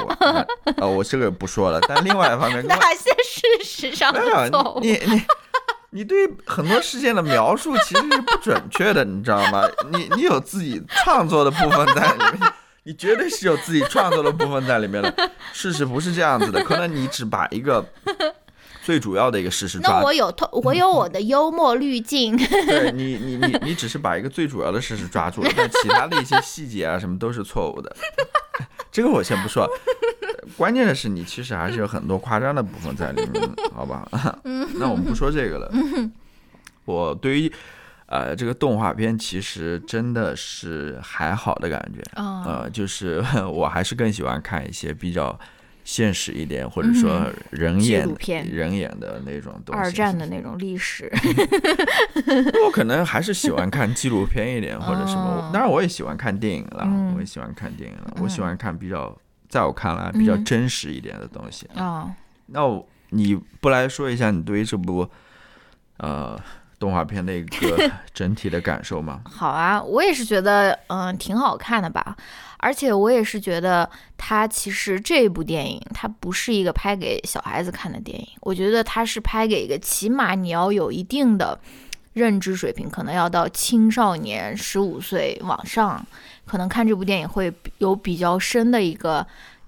[0.81, 1.79] 啊，我这个不说了。
[1.87, 4.81] 但另外一方面，哪些事实上的错误？
[4.81, 5.23] 你你
[5.90, 9.62] 你对很多事件的描述其实是不准确的，你知道吗？
[9.92, 12.53] 你你有自己创作的部分在里面，
[12.85, 15.31] 你绝对是有自己创作的部分在里面的。
[15.53, 17.85] 事实不是这样子的，可能你只把一个
[18.83, 22.37] 最主要的一个事实抓那我有透，我有我的幽默滤镜。
[22.66, 27.95] 对你，你你你只是把一个最主要的事实抓住了，但其他的一些细节啊什么都是错误的。
[28.90, 29.66] 这个我先不说，
[30.57, 34.07] 关键的是你其实还是有很多夸张的部分在里面，好吧？
[34.75, 35.73] 那我们不说这个了。
[36.85, 37.53] 我对于
[38.12, 45.38] 呃这个动画片其实真的是还好的感觉，嗯呃，就是 我还是更喜欢看一些比较。
[45.85, 51.11] 现实一点，或者说人纪演、录片人演的那种东西，二战的那种历史，
[52.64, 55.22] 我可能还是喜欢看纪录片一点，或者什么。
[55.22, 58.14] 哦当然，我也喜欢看电影了，嗯我也喜欢看电影了。
[58.20, 59.12] 我喜欢看比较，
[59.48, 61.66] 在我看来比较嗯真实一点的东西。
[61.75, 62.14] 啊、
[62.46, 65.11] 那我你不来说一下你对于这部
[65.96, 66.38] 呃
[66.83, 69.21] 动画片的一个 整体的感受吗？
[69.25, 72.16] 好啊，我也是觉得，嗯，挺好看的吧。
[72.59, 81.57] 而且我也是觉得，它其实这部电影它不是一个拍给小孩子看的电影，我觉得它是拍给一个起码你要有一定的
[82.14, 86.05] 认知水平，可能要到青少年十五岁往上，
[86.45, 89.25] 可能看这部电影会有比较深的一个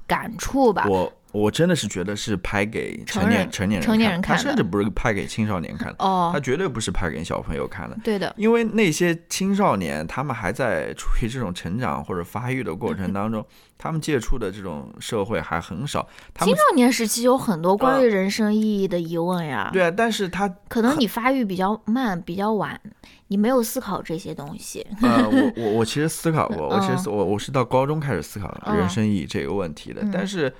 [0.09, 0.85] 感触吧。
[0.89, 7.99] 我我真的是觉得是拍给成年成年人成年看他人看的甚至不是拍给青少年看的，哦他，绝对不是拍给小朋友看的。
[8.05, 13.45] 对的，因为那些青少年，他们还在处于这种成长或者发育的过程当中，
[13.77, 16.07] 他们接触的这种社会还很少。
[16.33, 19.71] 他们青少年时期有很多关于人生意义的疑问呀。
[19.73, 22.81] 对啊，但是他可能你发育比较慢，比较晚，
[23.27, 24.87] 你没有思考这些东西。
[25.03, 30.53] 呃，我我我其实思考过， 我其嗯实我我是到高中开始思考嗯人生意义这个问题的，嗯但是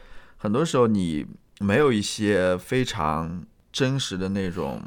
[0.45, 1.27] 很多时候你
[1.59, 4.81] 没有一些非常真实的那种。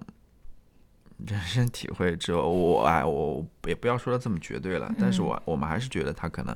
[1.26, 6.56] 人生体会之后，我哎，我也不要说的这么绝对了，但是嗯我我们还是觉得他可能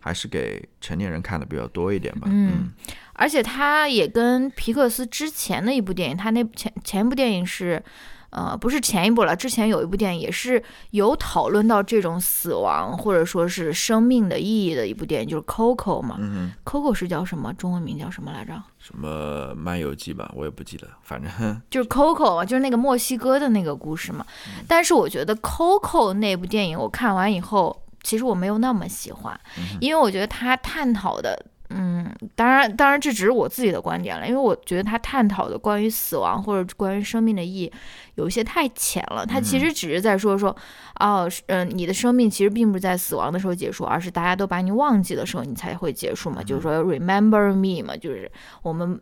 [0.00, 2.26] 还是给成年人看的比较多一点吧。
[2.30, 2.72] 嗯
[3.12, 7.84] 而且他也跟皮克斯之前的一部电影，他那前前一部电影是，
[8.30, 16.16] 呃，不是前一部了，之前有一部电影也是有讨论到这种死亡或者说是生命的意义的一部电影，就是《Coco》嘛。
[16.18, 16.52] 嗯。
[16.64, 17.52] Coco 是叫什么？
[17.54, 18.52] 中文名叫什么来着？
[18.78, 21.30] 什么漫游记吧，我也不记得，反正
[21.70, 24.24] 就是 Coco 嘛，就是那个墨西哥的那个故事嘛。
[24.66, 29.38] 但是我觉得 Coco 那部电影我看完以后，其实我没有那么喜欢，
[29.80, 37.72] 因为我觉得它探讨的嗯，当然，当然这只是我自己的观点了，因为我觉得他探讨的关于死亡或者关于生命的意义
[38.14, 39.26] 有一些太浅了。
[39.26, 40.54] 他其实只是在说说，
[40.98, 46.42] 哦，嗯，你的生命其实并不是在死亡的时候结束，而是大家都把你忘记的时候你才会结束嘛。
[46.42, 48.30] 就是说，remember me 嘛，就是
[48.62, 48.98] 我们，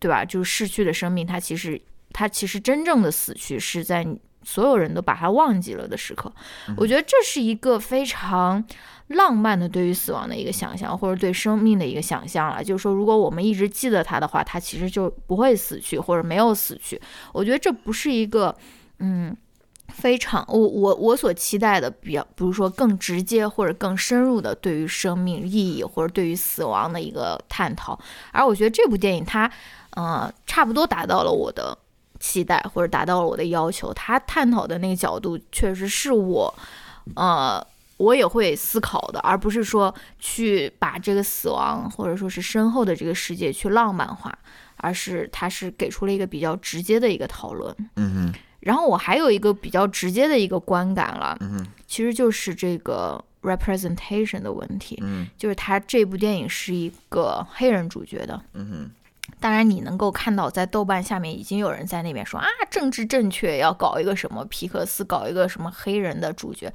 [0.00, 0.24] 对吧？
[0.24, 1.80] 就是逝去的生命，它其实，
[2.12, 4.04] 它其实真正的死去是在
[4.48, 6.32] 所有人都把它忘记了的时刻。
[6.76, 8.64] 我觉得这是一个非常。
[9.08, 17.00] 浪漫的对于死亡的一个想象，或者对生命的一个想象了，就是说，如果我们一直记得他的话，他其实就不会死去，或者没有死去。
[17.32, 18.54] 我觉得这不是一个，
[18.98, 19.34] 嗯，
[19.88, 27.98] 非常我我我所期待的，比较，比如说更直接或者更深入的对于生命意义或者对于死亡的一个探讨。
[28.30, 29.50] 而我觉得这部电影它，
[29.92, 31.74] 呃，差不多达到了我的
[32.20, 33.92] 期待，或者达到了我的要求。
[33.94, 36.54] 他探讨的那个角度，确实是我，
[37.14, 37.66] 呃。
[37.98, 44.32] 我也会思考的，而不是说去把这个死亡或者说是身后的这个世界去浪漫化，
[44.76, 47.74] 而是他是给出了一个比较直接的一个讨论。
[47.96, 48.34] 嗯哼。
[48.60, 54.96] 然后我还有一个比较直接的一个观感了，嗯哼，其实就是这个 representation 的问题。
[55.02, 58.40] 嗯，就是他这部电影是一个黑人主角的。
[58.52, 58.90] 嗯哼。
[59.40, 66.72] 当然，你能够看到在豆瓣下面已经有人在那边说啊，政治正确，要搞一个什么皮克斯，搞一个什么黑人的主角。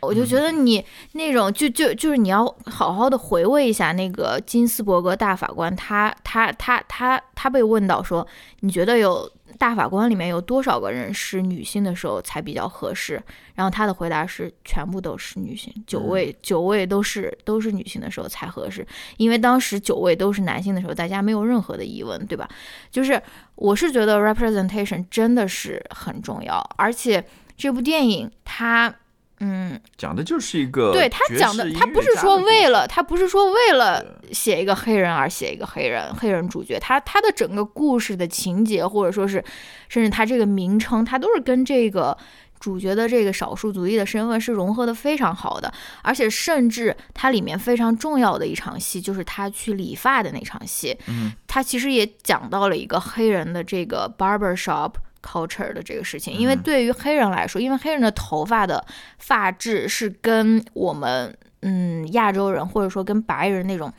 [0.00, 8.26] 我就觉得你那种就就就是你要好好的回味一下那个金斯伯格大法官，他他他他他被问到说，
[8.60, 13.22] 你觉得有大法官里面有多少个人是女性的时候才比较合适？
[13.54, 18.86] 然后他的回答是全部都是女性，九位九位都是都是女性的时候才合适，
[19.18, 22.48] 因为当时九位都是男性的时候，大家没有任何的疑问，对吧？
[22.90, 23.22] 就是
[23.54, 27.22] 我是觉得 representation 真的是很重要，而且
[27.54, 28.94] 这部电影它。
[29.40, 39.42] 嗯，讲的就是一个对他讲的，他不是说为了他不是说为了写一个黑人而写一个黑人黑人主角，他他的整个故事的情节或者说是
[39.88, 42.14] 甚至他这个名称，他都是跟这个
[42.58, 45.72] 主角的这个少数族裔的身份是融合的非常好的，
[46.02, 54.92] 而且甚至它里面非常重要的一场戏就是他去理发的那场戏，嗯，他其实也讲到了一个黑人的这个 barber shop。
[55.22, 58.84] Culture 的这个事情，因为对于黑人来说，因为黑人的头发的
[59.18, 63.92] 发质是跟我们嗯亚洲人或者说跟白人那种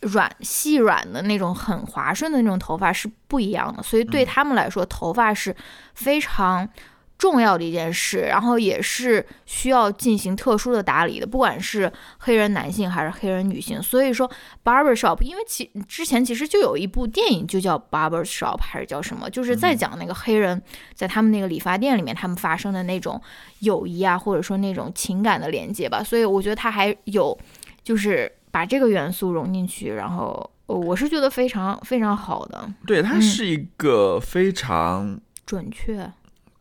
[0.00, 5.54] 软细软的那种很滑顺的那种头发是不一样的，所以对他们来说，头发是
[5.94, 6.68] 非常。
[7.18, 13.82] 重要的一件事，然后也是需要进行特殊的打理的，不管是黑人男性还是黑人女性。
[13.82, 14.30] 所以说
[14.62, 20.60] ，barber shop，因为其之前其实就有一部电影就叫 barber shop，还是叫什么，就是在讲那个黑人
[20.94, 23.20] 在他们那个理发店里面他们发生的那种
[23.60, 26.02] 友谊啊，或者说那种情感的连接吧。
[26.02, 27.36] 所以我觉得他还有
[27.82, 32.68] 就是把这个元素融进去，然后我是觉得非常非常好的。
[32.86, 36.10] 对，它是一个非常准确。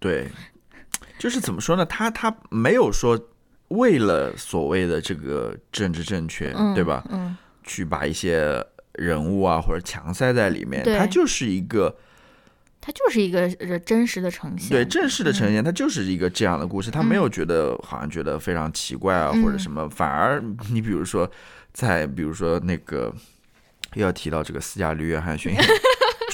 [0.05, 0.27] 对，
[1.17, 1.83] 就是怎么说呢？
[1.83, 3.19] 他他没有说
[3.69, 7.03] 为了所谓的这个政治正确，对吧？
[7.09, 8.63] 嗯，去把一些
[8.93, 11.97] 人物啊或者强塞在里面，他就是一个，
[12.79, 14.69] 它就是一个真实的呈现。
[14.69, 16.91] 对，正式的呈现，它就是一个这样的故事。
[16.91, 20.39] 他没有觉得好像觉得非常奇怪啊或者什么，反而
[20.71, 21.27] 你比如说
[21.73, 23.11] 在比如说那个
[23.95, 25.51] 又要提到这个斯嘉丽约翰逊。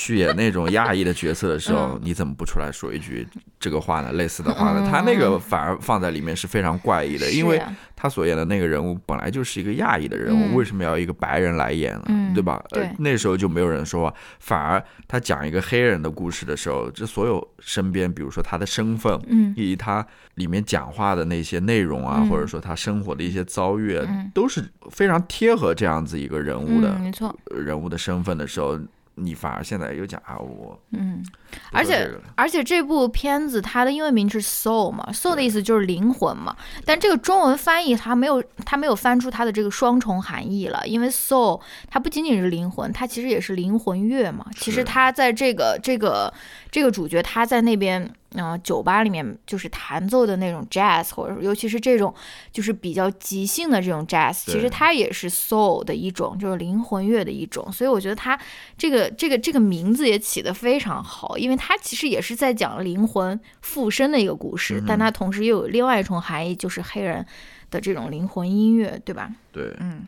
[0.01, 3.27] 去演那种亚裔的角色的时候，你怎么不出来说一句
[3.59, 4.11] 这个话呢？
[4.13, 4.89] 类似的话呢？
[4.89, 7.61] 他那个反而放在里面是非常怪异的，因为
[7.95, 12.31] 他所演的那个人物本来就是一个亚裔的人物，为什么要一个白人来演呢？
[12.33, 12.59] 对吧？
[12.71, 23.99] 呃，那时候就没有人说话，反而他讲一个黑人的故事的时候，这所有身边，比如说他的身份，嗯，以及他里面讲话的那些内容啊，或者说他生活的一些遭遇，
[24.33, 28.79] 都是非常贴合这样子一个人物的，没错，人物的身份的时候。
[29.23, 31.23] 你反而现在又讲啊，我嗯，
[31.71, 41.59] 而且而且这部片子它的英文名是 soul 嘛，soul 的意思就是灵魂嘛，但这个中文翻译它没有它没有翻出它的这个双重含义了，因为 soul
[41.89, 44.45] 它不仅仅是灵魂，它其实也是灵魂乐嘛。
[44.55, 46.33] 其实它在这个这个
[46.69, 48.11] 这个主角他在那边。
[48.33, 52.15] 嗯，酒吧里面就是弹奏的那种 jazz，或者尤其是这种
[52.49, 57.69] 就是比较即兴的这种 jazz，其实它也是 soul 的一种，就是灵魂乐的一种。
[57.73, 58.39] 所以我觉得它
[58.77, 67.25] 这个这个这个名字也起得非常好，因为它其实也是在讲灵魂附身的一个故事，但它同时又有另外一重含义，就是黑人
[67.69, 69.29] 的这种灵魂音乐，对吧？
[69.51, 70.07] 对，嗯。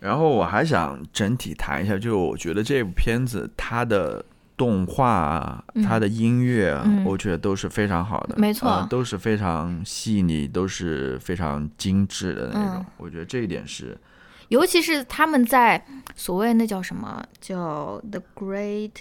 [0.00, 4.24] 然后我还想整体谈一下，就我觉得这部片子它的。
[4.54, 12.84] 动画，它的音乐，我觉得都是非常好的，没错，都是非常细腻，都是非常精致的那种。
[12.98, 13.98] 我觉得这一点是。
[14.48, 15.84] 尤其是他们在
[16.14, 18.92] 所谓那叫什么叫 The Great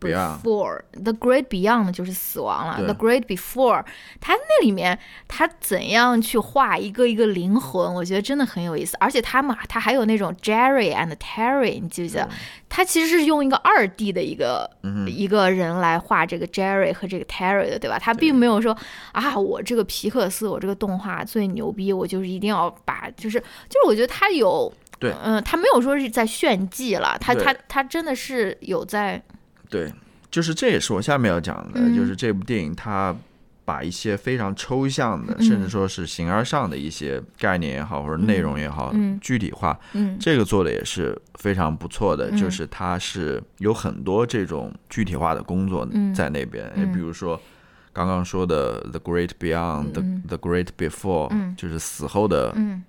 [0.00, 3.84] Before The Great Beyond 就是死亡了，The Great Before，
[4.20, 8.96] 他那里面他怎样去画一个一个灵魂，我觉得真的很有意思。
[8.98, 12.28] 而且他们他还有那种 Jerry and Terry，你记不记得？
[12.68, 14.70] 他其实是用一个二 D 的一个、
[15.06, 17.98] 一个人来画这个 Jerry 和这个 Terry 的，对吧？
[17.98, 18.76] 他并没有说
[19.12, 24.72] 啊，我这个皮克斯，我这个动画最牛逼，我就是一定要把，就是就是我觉得他有。
[24.98, 29.20] 对嗯，他没有说是在炫技了，他对他他真的是有在，
[29.70, 29.90] 对，
[30.30, 31.96] 就是这也是我下面要讲的，嗯。
[31.96, 33.16] 就是这部电影它
[33.64, 35.44] 把一些非常抽象的，嗯。
[35.44, 39.16] 甚至说是形而上的一些概念也好，或者内容也好，嗯。
[39.22, 40.18] 具体化，嗯。
[40.20, 42.36] 这个做的也是非常不错的，嗯。
[42.36, 46.92] 就是它是有很多这种具体化的工作嗯在那边，嗯。
[46.92, 47.40] 比如说。
[47.92, 51.52] 刚刚说的《The Great Beyond》、The 嗯 The Great Before，、嗯。
[51.56, 52.84] 就是死后的嗯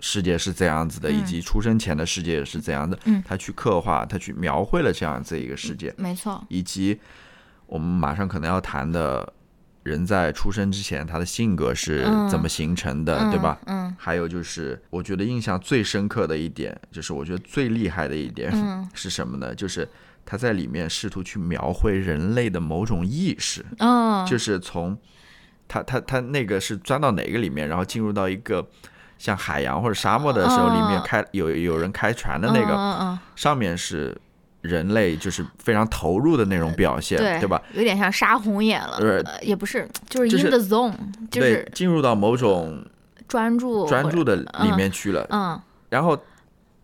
[0.00, 2.98] 世界是这样子的，以嗯及出生前的世界是怎样的。
[3.04, 6.98] 嗯他去刻画，他去描绘了这样子一个世界，没错，以及
[7.66, 9.32] 我们马上可能要谈的
[9.82, 13.58] 人在出生之前他的性格是嗯怎么形成的，嗯对吧？
[13.66, 19.54] 嗯还有就是，我觉得印象最深刻的一点，就是我觉得最厉害的一点、嗯 是什么呢？
[19.54, 19.88] 就是
[20.24, 24.96] 他在里面试图去描绘人类的某种意识，嗯，就是从
[25.66, 28.68] 他他他那个是钻到哪个里面，然后进入到一个
[29.18, 34.16] 像海洋或者沙漠的时候，嗯里面开有有人开船的那个，上面是
[34.62, 37.60] 人类就是非常投入的那种表现，嗯，对吧？？
[37.74, 40.94] 有点像杀红眼了，对呃也不是，就是 in the zone，
[41.30, 42.84] 就是，进入到某种
[43.26, 45.26] 专注专注的，里面去了。
[45.30, 46.18] 嗯然后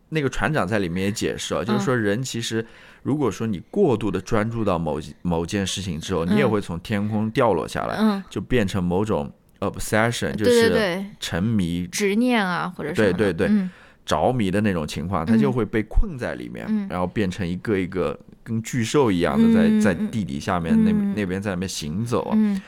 [0.09, 2.65] 那个船长在里面也解释啊，就是说人其实
[3.03, 9.31] 如果说你过度的专注到某某件事情之后，你也嗯会从天空掉落下来，嗯，就变成某种
[9.71, 13.47] obsession，就是对，沉迷、执念啊或者是对对对。
[13.49, 13.71] 嗯。
[14.07, 16.87] 着迷的那种情况，他就会被困在里面，嗯。
[16.91, 22.33] 然后变成一个一个跟巨兽一样的在嗯在地底下面那那边在那边行走。
[22.35, 22.61] 嗯，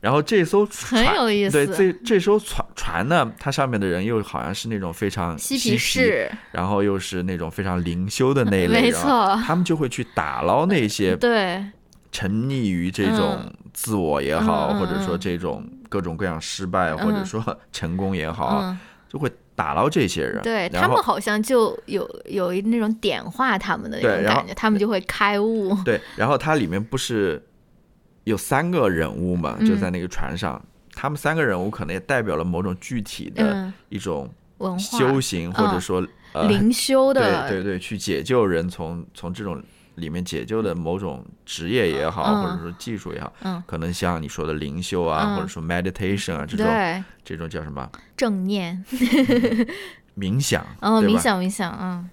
[0.00, 11.64] 然后这艘船很有意思，对这这艘船船呢，它上面的人又好像是那种非常嬉皮皮士，然后又是那种非常灵修的那 一类，没错，他们就会去打捞那些对，
[12.12, 13.52] 沉溺于这种嗯。
[13.72, 18.74] 自我也好，或者说嗯这种各种各样失败、嗯或者说 成功也好
[19.08, 20.42] 就会打捞这些人。
[20.42, 27.42] 对他们好像就有有一那种点化他们的那种感觉，他们就会开悟， 对，然后它里面不是
[28.24, 29.66] 有三个人物嘛，嗯。
[29.66, 30.62] 就在那个船上，
[30.94, 34.98] 他们三个人物可能也代表了某种具体的嗯，一种文化。
[34.98, 37.20] 修行，或者说呃，灵修的。
[37.20, 39.62] 对的，对对，去解救人从从这种
[39.96, 42.42] 里面解救的某种职业也好，嗯。
[42.42, 43.62] 或者说技术也好，嗯。
[43.66, 45.36] 可能像你说的灵修啊，嗯。
[45.36, 47.90] 或者说 meditation 啊这种，这种叫什么？
[48.16, 48.82] 正念，
[50.16, 52.08] 冥想，哦，冥想冥想，嗯，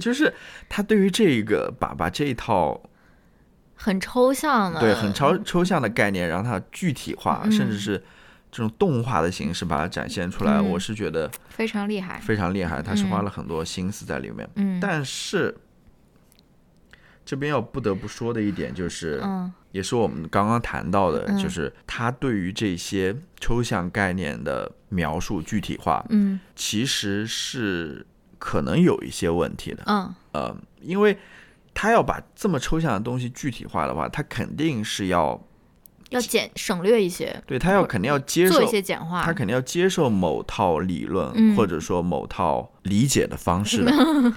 [0.00, 0.32] 就是
[0.68, 2.80] 他对于这个把把这一套
[3.74, 7.52] 很抽象的，对很抽抽象的概念，让它具体化，嗯。
[7.52, 8.02] 甚至是
[8.50, 10.70] 这种动画的形式把它展现出来，嗯。
[10.70, 13.10] 我是觉得非常厉害，非常厉害，他是嗯。
[13.10, 14.48] 花了很多心思在里面。
[14.54, 15.54] 嗯，但是
[17.26, 19.52] 这边要不得不说的一点就是，嗯。
[19.72, 21.36] 也是我们刚刚谈到的，嗯。
[21.36, 26.40] 就是他对于这些抽象概念的描述具体化，嗯。
[26.54, 28.06] 其实是
[28.38, 29.82] 可能有一些问题的。
[29.86, 30.14] 嗯。
[30.32, 31.18] 呃，因为
[31.74, 35.38] 他要把这么抽象的东西具体化的话，他肯定是要
[36.10, 41.56] 要简省略一些，对他要肯定要接受做一，些简化，他肯定要接受某套理论、嗯。
[41.56, 43.84] 或者说某套理解的方式。
[43.84, 43.92] 的。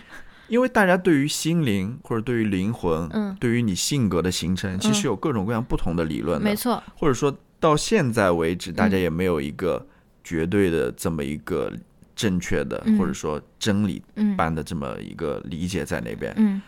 [0.49, 3.35] 因为大家对于心灵或者对于灵魂，嗯。
[3.39, 6.43] 对于你性格的形成，其实有各种各样不同的理论的。
[6.43, 9.01] 没错，或者说到现在为止，大家嗯。
[9.01, 9.85] 也没有一个
[10.23, 11.71] 绝对的这么一个
[12.15, 12.97] 正确的，嗯。
[12.97, 16.61] 或者说真理嗯般的这么一个理解在那边，嗯。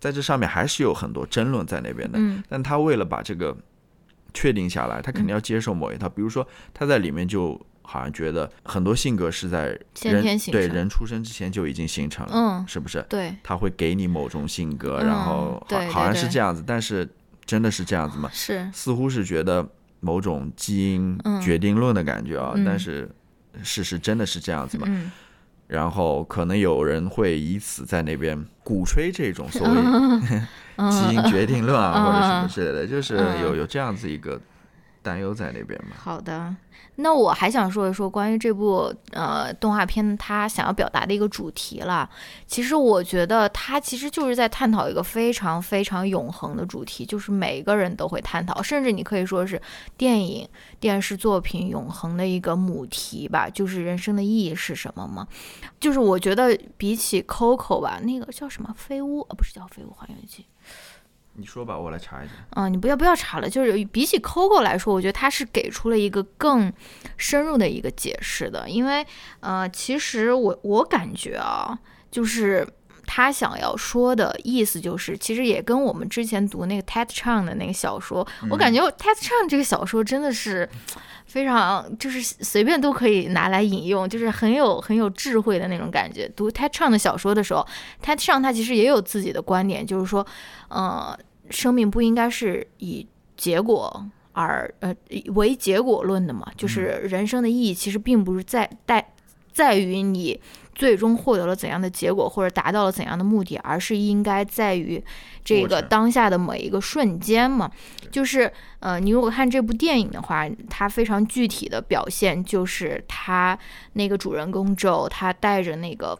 [0.00, 2.18] 在这上面还是有很多争论在那边的。
[2.18, 2.42] 嗯。
[2.48, 3.56] 但他为了把这个
[4.32, 13.04] 确定下来，他肯定要接受某一套，比如说他在里面就好像觉得很多性格是在先人天对人出生之前就已经形成了，嗯，是不是？
[13.08, 17.08] 对，他会给你某种性格，嗯然后好好像是这样子，但是
[17.44, 18.28] 真的是这样子吗？
[18.32, 19.64] 是，似乎是觉得
[20.00, 22.64] 某种基因嗯决定论的感觉啊，嗯。
[22.64, 23.08] 但是
[23.62, 24.86] 事实真的是这样子吗？
[24.88, 25.12] 嗯。
[25.66, 29.74] 然后可能有人会以此在那边鼓吹这种所谓
[30.90, 33.40] 基因决定论啊，嗯或者什么之类的，就是嗯。
[33.42, 34.38] 有有这样子一个
[35.04, 35.96] 担忧在那边吧。
[35.98, 36.56] 好的，
[36.96, 42.08] 那我还想说一说关于这部呃动画片它想要表达的一个主题啦。
[42.46, 49.60] 其实我觉得它其实就是在探讨一个非常非常永恒的主题，就是每个人都会探讨，甚至你可以说是
[49.96, 50.48] 电影、
[50.80, 55.28] 电视作品永恒的一个母题吧，就是人生的意义是什么吗？
[55.78, 60.42] 就是我觉得比起 Coco 吧，那个叫什么飞屋，呃，不是叫《飞屋环游记》。
[61.36, 62.32] 你说吧，我来查一下。
[62.50, 63.50] 嗯，你不要不要查了。
[63.50, 66.72] 就是比起 Coco 来说，我觉得他是给出了一个更
[67.16, 68.68] 深入的一个解释的。
[68.70, 69.04] 因为，
[69.40, 71.76] 呃，其实我我感觉啊，
[72.10, 72.66] 就是
[73.04, 80.68] 他想要说的意思，就是其实也跟我们之前读那个 Ted Chang 的那个小说，我感觉 Ted Chang 这个小说真的是
[81.34, 86.28] 非常，就是随便都可以拿来引用，就是很有很有智慧的那种感觉。
[86.36, 87.66] 读 Ted Chang 的小说的时候
[88.00, 90.24] ，Ted Chang 他其实也有自己的观点，就是说。
[90.68, 91.16] 呃，
[91.50, 93.06] 生命不应该是以
[93.36, 94.94] 结果而呃
[95.34, 96.46] 为结果论的嘛？
[96.56, 99.06] 就是人生的意义其实并不是在在
[99.52, 100.40] 在于你
[100.74, 105.02] 最终获得了怎样的结果或者达到了怎样的目的，而是应该在于
[105.44, 107.70] 这个当下的每一个瞬间嘛。
[108.10, 108.50] 就是
[108.80, 113.58] 呃，你如果看这部电影的话，它非常具体的表现就是他
[113.94, 116.18] 那个主人公 Joe，他带着那个。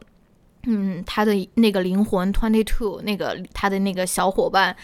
[0.67, 4.75] 嗯，他的那个灵魂 twenty two，那个他的那个小伙伴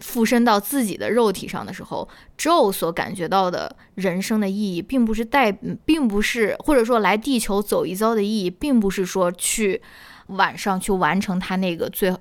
[0.00, 9.80] 附身到自己的肉体上的时候，Joe 所感觉到的人生的意义，并不是带，并不是或者说来地球走一遭的意义，并不是说去
[10.26, 12.12] 晚上去完成他那个最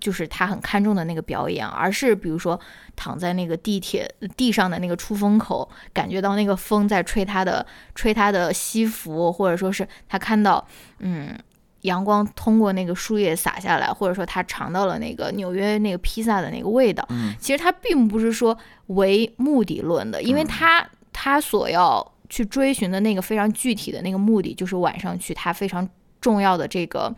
[0.00, 2.58] 就是他很看重的那个表演，而是比如说
[2.96, 7.64] 躺在那个地铁地上的那个出风口，感觉到那个风在吹他的
[7.94, 10.66] 吹他的西服，或者说是他看到
[11.00, 11.38] 嗯。
[11.86, 17.04] 阳光通过那个树叶洒下来，或者说他尝到了那个纽约那个披萨的那个味道。
[17.08, 18.56] 嗯，其实他并不是说
[18.88, 25.88] 为目的论的，因为他他所要去追寻的那个非常具体的那个目的，就是晚上去他非常
[26.20, 27.14] 重要的这个，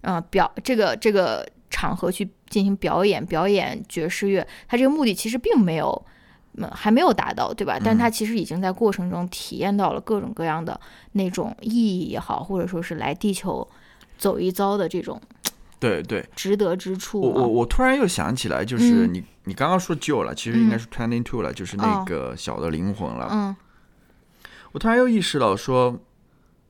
[0.00, 4.46] 呃表这个这个场合去进行表演，表演爵士乐。
[4.68, 6.06] 他这个目的其实并没有，
[6.58, 7.78] 嗯还没有达到，对吧？
[7.82, 10.80] 但他其实已经在过程中体验到了各种各样的
[11.12, 13.66] 那种意义也好，或者说是来地球。
[14.22, 15.20] 走一遭的这种，
[15.80, 17.20] 对对，值得之处。
[17.20, 23.28] 我我我突然又想起来，就是你你刚刚说旧了，其实应该是 twenty two 了，就是那个小的灵魂了。
[23.32, 23.56] 嗯，
[24.70, 25.98] 我突然又意识到说，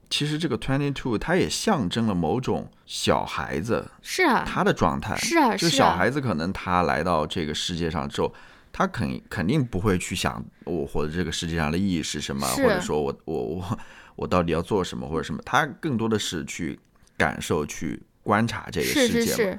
[0.08, 8.32] 其实这个 twenty two 它也象征了某种小孩子，是啊，他的状态是啊，就小孩子可能他来到这个世界上之后，
[8.72, 13.78] 他肯肯定不会去想我活在这个世界上的意义是什么，或者说我我我
[14.16, 16.80] 我到底要做什么或者什么，他更多的是去。
[17.16, 19.58] 感受去观察这个世界，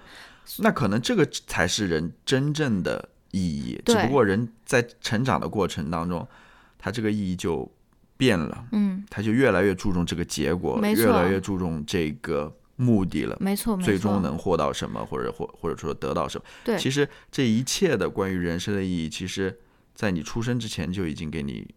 [0.60, 3.82] 那可能这个才是人真正的意义。
[3.86, 6.28] 只不过人在成长的过程当中，
[6.78, 7.70] 他这个意义就
[8.18, 8.66] 变了。
[8.72, 13.38] 嗯，他就越来越注重这个结果，越来越注重这个目的了。
[13.40, 16.46] 没错，最终能获到什么，或者或或者说得到什么？
[16.64, 19.60] 对，其实这一切的关于人生的意义，其实
[19.94, 21.74] 在你出生之前就已经给你。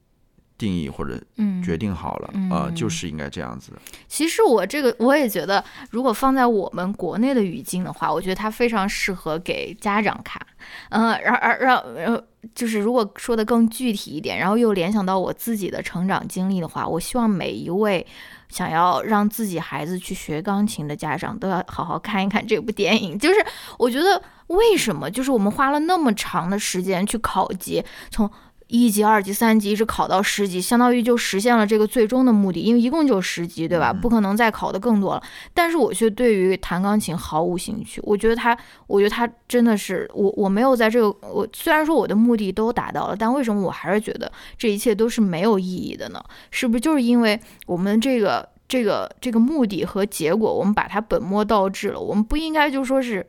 [0.58, 1.20] 定义或者
[1.62, 3.72] 决定好了啊，就是应该这样子。
[4.08, 10.40] 其实我这个我也觉得，如果放在我们国内的语境的话，我觉得它非常适合给家长看。
[10.88, 12.22] 嗯，然而让呃，
[12.54, 18.04] 就是如果说的更具体一点，然后又联想到我自己的成长经历的话，我希望每一位
[18.48, 23.18] 想要让自己孩子去学钢琴的家长都要好好看一看这部电影。
[23.18, 23.44] 就是
[23.78, 28.30] 我觉得为什么，就是我们花了那么长的时间去考级，从。
[28.68, 33.92] 一级、二级、三级一直考到十级，相当于就实现了这个最终的目的，因为一共就十级，对吧？
[33.92, 35.22] 不可能再考的更多了。
[35.54, 38.00] 但是我却对于弹钢琴毫无兴趣。
[38.04, 38.58] 我觉得他，
[38.88, 46.20] 我觉得他真的是我，我没有在这个我虽然说我的目的都达到了，但为什么我还是觉得这一切都是没有意义的呢？
[46.50, 52.00] 是不是就是因为我们这个这个这个目的和结果，我们把它本末倒置了？
[52.00, 53.24] 我们不应该就说是。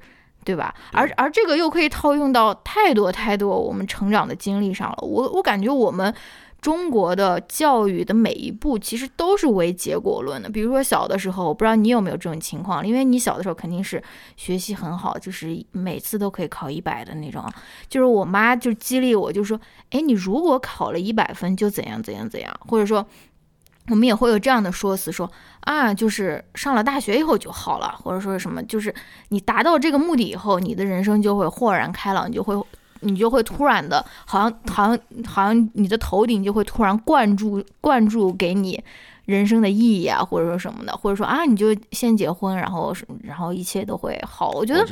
[0.47, 0.73] 对吧？
[0.93, 4.97] 而而这个又可以套用到太多太多我们成长的经历上了。
[5.01, 6.13] 我我感觉我们
[6.61, 10.49] 中国的教育的每一步其实都是为结果论的。
[10.49, 14.01] 比如说小的时候，我不知道你有没有这种情况，因为你小的时候肯定是
[14.37, 17.43] 学习很好，就是每次都可以考一百的那种。
[17.89, 19.59] 就是我妈就激励我，就说
[19.91, 23.05] ：“哎，你如果考了一百分，就怎样怎样怎样。”或者说。
[23.89, 25.29] 我们也会有这样的说辞，说
[25.61, 28.93] 啊，就是上了大学以后就好了，或者说什么，就是
[29.29, 32.55] 你达到这个目的以后，你的人生就会豁然开朗，你就会，
[33.01, 38.83] 你就会突然的，好像，好像，好像你的头顶就会突然灌注，灌注给你
[39.25, 44.51] 人生的意义啊，或者说什么的，或者说啊，你就先结婚，然后，然后一切都会好。
[44.51, 44.85] 我觉得，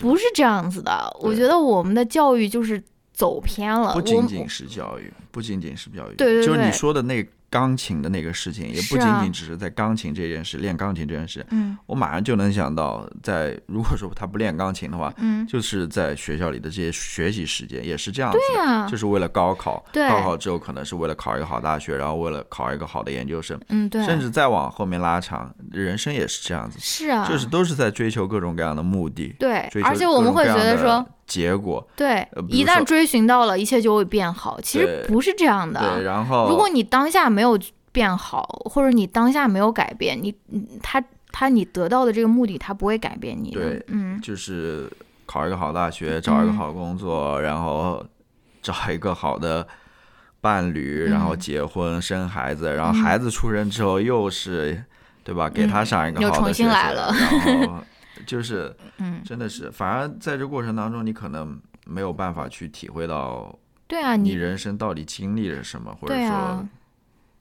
[0.00, 1.14] 不是这样子的。
[1.20, 2.82] 我觉得我们的教育就是
[3.12, 3.92] 走偏了。
[3.94, 11.78] 不仅仅是教育，不仅仅是教育，对对就是你对说的那个钢琴的那个事情，也不仅仅只是在钢琴这件事，练钢琴这件事，嗯。
[11.86, 18.88] 我马上就能想到，在如果说他不练钢琴的话，嗯，就是在学校里的这些学习时间也是这样子的，对啊。
[18.88, 34.60] 就是为了高考，对高考之后可能是为了考一个好大学，然后为了考一个好的研究生，嗯对，甚至再往后面拉长，人生也是这样子，是啊，就是都是在追求各种各样的目的，对追，求而且我们会觉得说，结果，对一旦追寻到了，一切就会变好。
[34.60, 35.80] 其实不是这样的。
[35.96, 37.56] 对，然后如果你当下没有
[37.92, 43.60] 变好，或者你当下没有改变，你嗯他他你得到的这个目的，他不会改变你的。
[43.60, 44.20] 对嗯。
[44.20, 44.90] 就是
[45.26, 48.04] 考一个好大学，找一个嗯好工作，然后
[48.62, 49.66] 找一个好的
[50.40, 54.84] 伴侣，然后嗯结婚生孩子，然后孩子出生之后又是，
[55.22, 55.48] 对吧？
[55.48, 57.12] 给他上一个嗯又重好的学校，新来了。
[57.12, 57.84] 然后
[58.26, 66.66] 就是嗯，真的是，反而在这过程当中，你可能没有办法去体会到对啊，你你人生到底经历了什么，或者说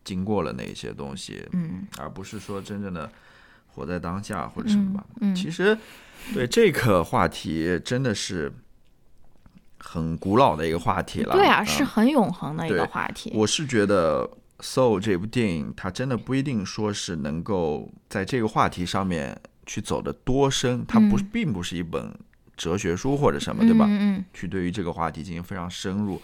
[0.04, 3.10] 经过了那些东西，嗯而不是说真正的
[3.68, 5.06] 活在当下或者什么嗯吧。
[5.22, 5.78] 嗯，其实，
[6.34, 8.52] 对这个话题真的是
[9.80, 11.34] 很古老的一个话题了。
[11.34, 13.32] 对啊，嗯是很永恒的一个话题。
[13.34, 14.26] 我是觉得
[14.64, 22.14] 《Soul》这部电影，它真的不一定说是能够在这个话题上面去走的多深，它不，嗯并不是一本
[22.56, 23.86] 哲学书或者什么，对吧？
[23.90, 26.22] 嗯嗯去对于这个话题进行非常深入、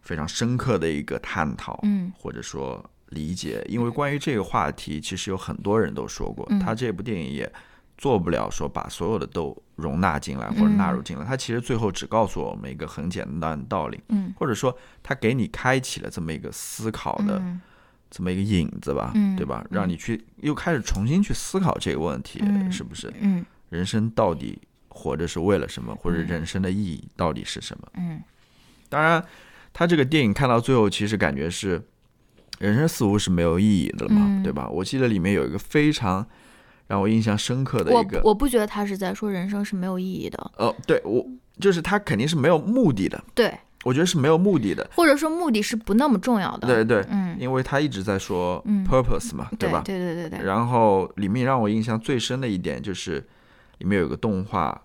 [0.00, 3.64] 非常深刻的一个探讨，嗯或者说理解。
[3.68, 7.50] 因为关于这个话题，其实有很多人都说过，嗯他这部电影也
[7.96, 11.24] 做不了说把所有的都容纳进来或者纳入进来。
[11.24, 17.60] 他其实最后只告诉我们一个很简单的道理，嗯或者说他给你开启了这么一个思考的嗯
[18.10, 19.64] 这么一个引子吧，嗯对吧？
[19.70, 23.12] 让你去又开始重新去思考这个问题，嗯是不是？
[23.20, 27.88] 嗯人生到底活着是为了什么，或者人生的意义到底是什么？
[27.94, 28.22] 嗯
[28.90, 29.24] 当然，
[29.72, 31.82] 他这个电影看到最后，其实感觉是
[32.62, 34.68] 人生似乎是没有意义的了嘛，嗯对吧？
[34.68, 36.24] 我记得里面有一个非常
[36.86, 41.26] 让我印象深刻的一个，我不觉得他是在说人生是没有意义的，呃，对我
[41.58, 43.52] 就是他肯定是没有目的的，对，
[43.82, 46.68] 我觉得是没有目的的，或者说目的是不那么重要的。
[46.68, 49.82] 对对，嗯，因为他一直在说嗯 purpose 嘛，对吧？
[49.84, 53.24] 对对对对，然后里面让我印象最深的一点就是，
[53.78, 54.80] 里面有个动画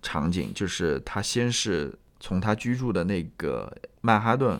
[0.00, 3.70] 场景，就是他先是从他居住的那个
[4.00, 4.58] 曼哈顿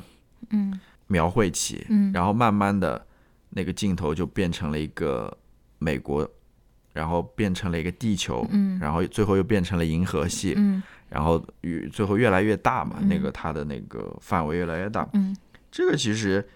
[0.50, 0.78] 嗯
[1.08, 2.12] 描绘起，嗯。
[2.12, 3.04] 然后慢慢的
[3.50, 5.36] 那个镜头就变成了一个
[5.78, 6.26] 美国，
[6.92, 8.78] 然后变成了一个地球，嗯。
[8.78, 10.82] 然后最后又变成了银河系，嗯。
[11.08, 13.08] 然后与最后越来越大嘛，嗯。
[13.08, 15.36] 那个它的那个范围越来越大，嗯。
[15.70, 16.48] 这个其实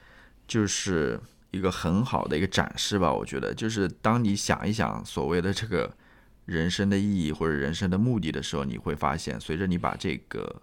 [0.47, 5.95] 就是一个很好的一个展示吧，我觉得，就是当你想一想所谓的这个
[6.47, 10.63] 人生的意义或者人生的目的的时候，你会发现，随着你把这个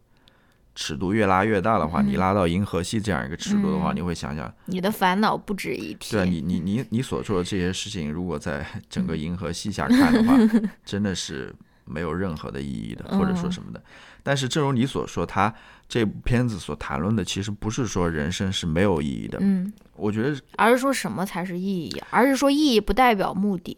[0.81, 6.11] 尺度越拉越大的话，你拉到银河系这样一个尺度的话，嗯你会想想，你的烦恼不值一提。
[6.11, 10.37] 对啊，你你你你所做的这些事情，如果在整个银河系下看的话，
[10.85, 11.53] 真的是
[11.83, 13.83] 没有任何的意义的，或者说什么的。
[14.23, 15.53] 但是，正如你所说，他
[15.89, 19.37] 这部片子所谈论的，其实不是说人生是没有意义的。
[19.41, 23.77] 嗯，我觉得而是说什么才是意义，而是说意义不代表目的，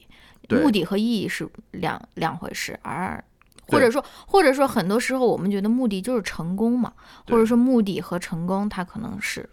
[0.50, 3.24] 目的和意义是两两回事，而对
[3.72, 6.92] 或者说或者说很多时候我们觉得目的就是成功嘛，
[7.28, 9.48] 或者说目的和成功它可能是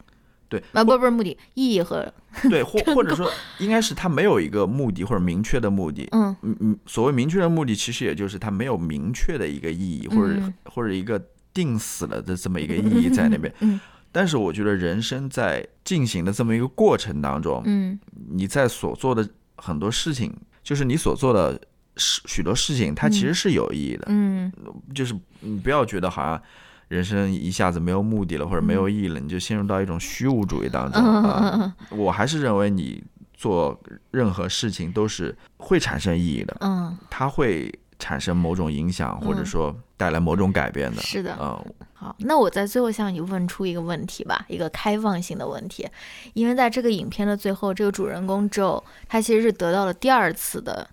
[0.48, 2.10] 对啊不不是目的，意义和
[2.48, 6.08] 对，或 或者说，应该是他没有一个目的或者明确的目的。
[6.12, 13.52] 嗯嗯嗯，所谓明确的目的，其实也就是他没有明确的一个意义，或者、嗯或者一个定死了的这么一个意 义在那边。
[13.60, 13.78] 嗯
[14.10, 18.00] 但是我觉得人生在进行的这么一个过程当中，嗯
[18.30, 21.60] 你在所做的很多事情，就是你所做的
[21.98, 24.06] 许许多事情，它其实是有意义的。
[24.08, 24.50] 嗯
[24.94, 26.40] 就是你不要觉得好像
[26.88, 31.76] 人生一下子没有目的了，或者没有意义了，你就陷入到一种虚无主义当中嗯啊。
[31.90, 33.78] 我还是认为你做
[34.10, 41.02] 任何事情都是会产生意义的，嗯，它会产生某种影响，或者说带来某种改变的。
[41.02, 41.36] 是的。
[41.40, 45.86] 嗯，好，那我在最后向你问出一个问题吧，一个开放性的问题，
[46.32, 50.88] 因为在这个影片的最后，这个主人公 Joe 他其实是得到了第二次的。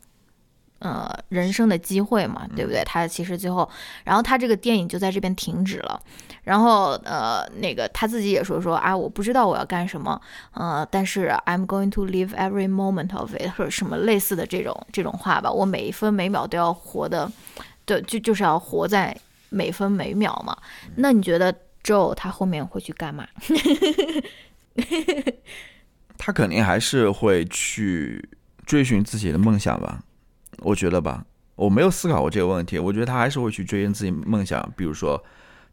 [0.86, 2.84] 呃，人生的机会嘛，对不对？
[2.86, 3.68] 他其实最后，
[4.04, 6.00] 然后他这个电影就在这边停止了。
[6.44, 10.22] 然后呃，那个他自己也说说啊，我不知道我要干什么，
[10.52, 15.52] 呃，但是 I'm going to live every moment of it，或者什么类似的这种这种话吧。
[15.52, 17.32] 我每一分每秒都要活的，
[17.84, 19.18] 对，就就是要活在
[19.50, 20.56] 每分每秒嘛。
[20.98, 21.52] 那你觉得
[21.84, 23.28] Joe 他后面会去干嘛？
[26.20, 28.30] 他肯定还是会去
[28.68, 30.04] 追寻自己的梦想吧，
[30.60, 31.24] 我觉得吧。
[31.56, 35.24] 我没有思考过这个问题，我觉得他还是会去追寻自己梦想，比如说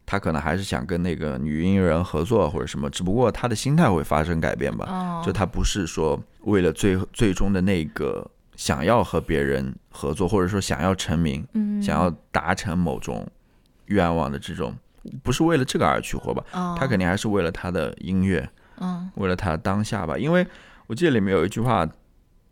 [0.05, 4.85] 他可能还是想跟那个女音乐人合作或者什么，只不过他的心态会发生改变吧。
[4.89, 8.25] 哦，就他不是说为了最最终的那个
[8.55, 13.27] 想要和别人合作，或者说想要成名，嗯，想要达成某种
[13.87, 14.73] 愿望的这种，
[15.21, 16.41] 不是为了这个而去活吧？
[16.53, 20.17] 哦，他肯定还是为了他的音乐，嗯为了他当下吧。
[20.17, 20.47] 因为
[20.87, 21.85] 我记得里面有一句话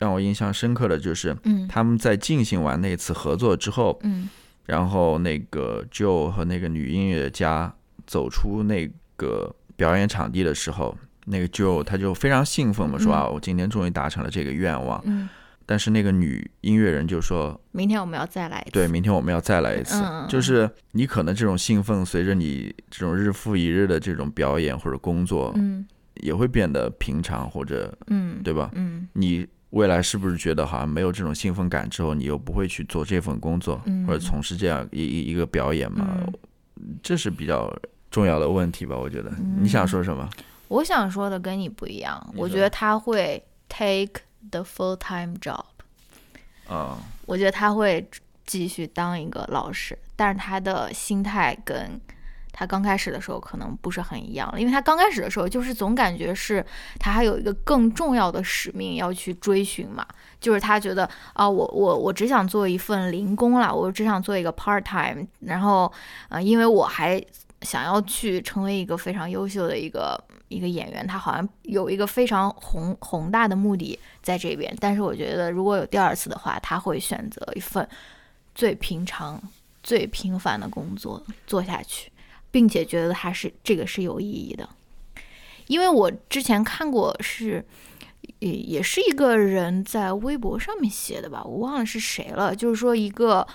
[0.02, 4.28] 让我印象深刻的就是，嗯他们在进行完那次合作之后，嗯
[4.66, 7.72] 然后那个 Joe 和那个女音乐家
[8.08, 15.00] 走出那个表演场地的时候，那个 Joe 他就非常兴奋嘛，说嗯啊，我今天终于达成了这个愿望。
[15.06, 15.30] 嗯，
[15.68, 18.72] 但是那个女音乐人就说，明天我们要再来一次。
[18.72, 20.02] 对，明天我们要再来一次。
[20.04, 25.86] 嗯就是你可能这种兴奋，随着你这种日复一日的这种表演或者工作，嗯
[26.16, 28.72] 也会变得平常，或者嗯，对吧？
[28.74, 36.08] 嗯你未来是不是觉得好像没有这种兴奋感之后，你又不会去做这份工作，嗯或者从事这样一一一个表演嘛？
[36.18, 36.34] 嗯
[37.04, 37.72] 这是比较
[38.10, 38.98] 重要的问题吧？
[38.98, 39.32] 我觉得。
[39.60, 40.28] 你想说什么？
[40.68, 45.64] 我想说的跟你不一样，我觉得他会 take the full time job，
[46.68, 48.10] 啊、我觉得他会
[48.46, 52.02] 继续当一个老师，但是他的心态跟
[52.54, 56.66] 他刚开始的时候可能不是很一样，因为他刚开始的时候就是总感觉是
[57.00, 60.06] 他还有一个更重要的使命要去追寻嘛，
[60.40, 65.92] 就是他觉得啊，我我我只想做一份零工啦，我只想做一个 part time，然后
[66.30, 67.24] 呃，因为我还
[67.62, 74.76] 想要去成为一个非常优秀的一个一个演员，他好像有一个非常宏宏大的目的在这边。
[74.80, 77.88] 但是我觉得如果有第二次的话，他会选择一份
[78.56, 79.42] 最平常、
[79.84, 82.12] 最平凡的工作做下去，
[82.52, 84.70] 并且觉得他是这个是有意义的。
[85.68, 87.66] 因为我之前看过是。
[88.38, 92.56] 也也是一个人在微博上面写的吧，我忘了是谁了。
[92.56, 93.46] 就是说一个，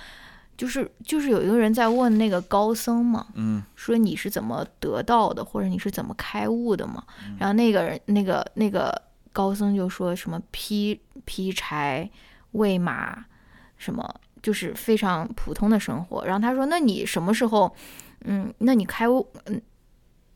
[0.57, 7.03] 就是就是有一个人在问那个高僧嘛，嗯说你是怎么得到的，或者你是怎么开悟的嘛？
[7.39, 12.09] 然后那个人，那个那个高僧就说什么劈劈柴、
[12.53, 13.25] 喂马，
[13.77, 16.25] 什么就是非常普通的生活。
[16.27, 17.75] 然后他说，那你什么时候，
[18.25, 19.61] 嗯，那你开悟，嗯。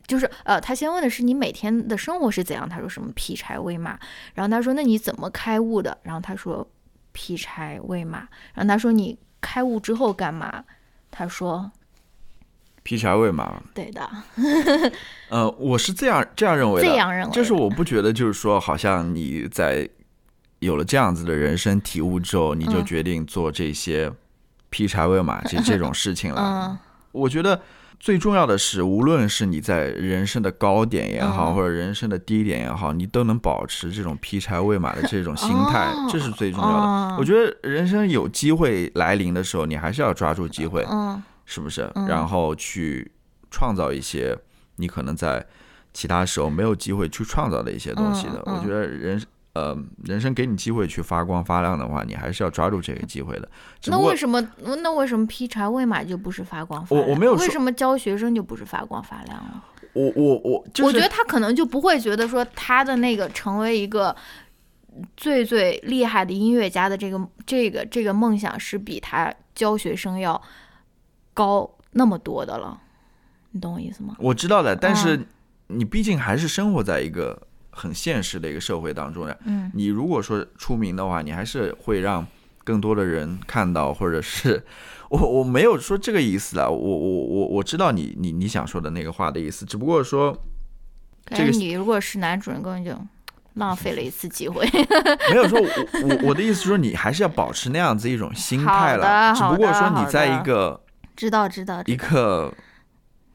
[0.07, 2.68] 就是呃，他先问的是你每天的生活是怎样？
[2.68, 3.97] 他说什么劈柴喂马，
[4.35, 5.97] 然后他说那你怎么开悟的？
[6.03, 6.68] 然后他说
[7.12, 10.64] 劈柴喂马，然后他说你开悟之后干嘛？
[11.12, 11.70] 他说
[12.83, 13.62] 劈柴喂马。
[13.72, 14.11] 对的，
[15.28, 19.89] 呃，我是这样这样认为的，这样认为就是我不觉得，就是说，好像你在
[20.59, 24.12] 有了这样子的人生体悟之后，你就嗯决定做这些
[24.70, 26.43] 劈柴喂马这这种事情了。
[26.68, 27.61] 嗯我觉得
[27.98, 36.76] 最重要的是，无论是你在人生的高点也好，嗯或者人生的低点也好，你都能保持这种劈柴喂马的这种心态，哦这是最重要的。
[36.76, 41.90] 哦我觉得人生有机会来临的时候，你还是要抓住机会，嗯是不是？
[41.94, 43.11] 嗯然后去
[43.50, 44.38] 创造一些
[44.76, 45.44] 你可能在
[45.92, 48.40] 其他时候没有机会去创造的一些东西的。
[48.46, 49.20] 我觉得人
[49.61, 53.48] 呃，人生给你机会去发光发亮的话，你还是要抓住这个机会的。
[53.86, 57.06] 那为什么那为什么劈柴喂马就不是发光发亮？
[57.06, 59.64] 我我没有说为什么教学生就不是发光发亮了？
[59.92, 64.16] 我我我就是我觉得他可能就不会觉得说他的那个成为一个
[65.16, 70.40] 最最厉害的音乐家的这个这个这个梦想是比他教学生要
[71.34, 72.80] 高那么多的了，
[73.50, 74.16] 你懂我意思吗？
[74.18, 75.26] 我知道的，但是嗯
[75.66, 79.37] 你毕竟还是生活在一个很现实的一个社会当中呀。
[79.45, 82.27] 嗯你如果说出名的话，你还是会让
[82.64, 84.64] 更多的人看到，或者是
[85.09, 90.33] 我我没有说这个意思啊，我我我我知道你你你想说的那个话的意思，只不过说
[91.25, 92.97] 可这个是你如果是男主人公，就
[93.55, 94.64] 浪费了一次机会。
[95.31, 95.68] 没有说我
[96.09, 100.81] 我我的意思说你还是要保持那样子一种心态了，只不过说你在一个
[101.16, 102.53] 知道知道，一个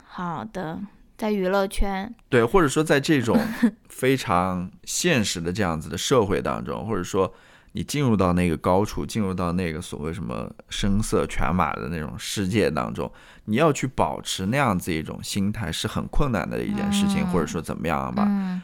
[0.06, 0.80] 好的，
[1.18, 3.40] 在娱乐圈，对，或者说在这种
[3.90, 7.34] 非常现实的这样子的社会当中，或者说
[7.72, 13.12] 你进入到那个高处，进入到那个所谓什么声色犬马的那种世界当中，
[13.46, 18.62] 你要去保持那样子一种心态是很困难的一件事情，嗯或者说怎么样吧，嗯，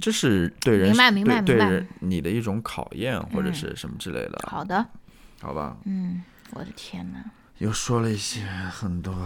[0.00, 4.84] 这是对人明白明白对对人你的一种考验，或者嗯是什么之类的，好的，
[5.40, 5.76] 好吧？
[5.84, 7.24] 嗯，我的天哪，
[7.58, 9.14] 又说了一些很多。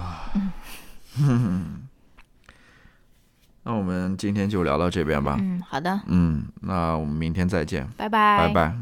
[3.69, 5.37] 那我们今天就聊到这边吧。
[5.39, 8.75] 嗯，好的，嗯，那我们明天再见，拜拜，拜拜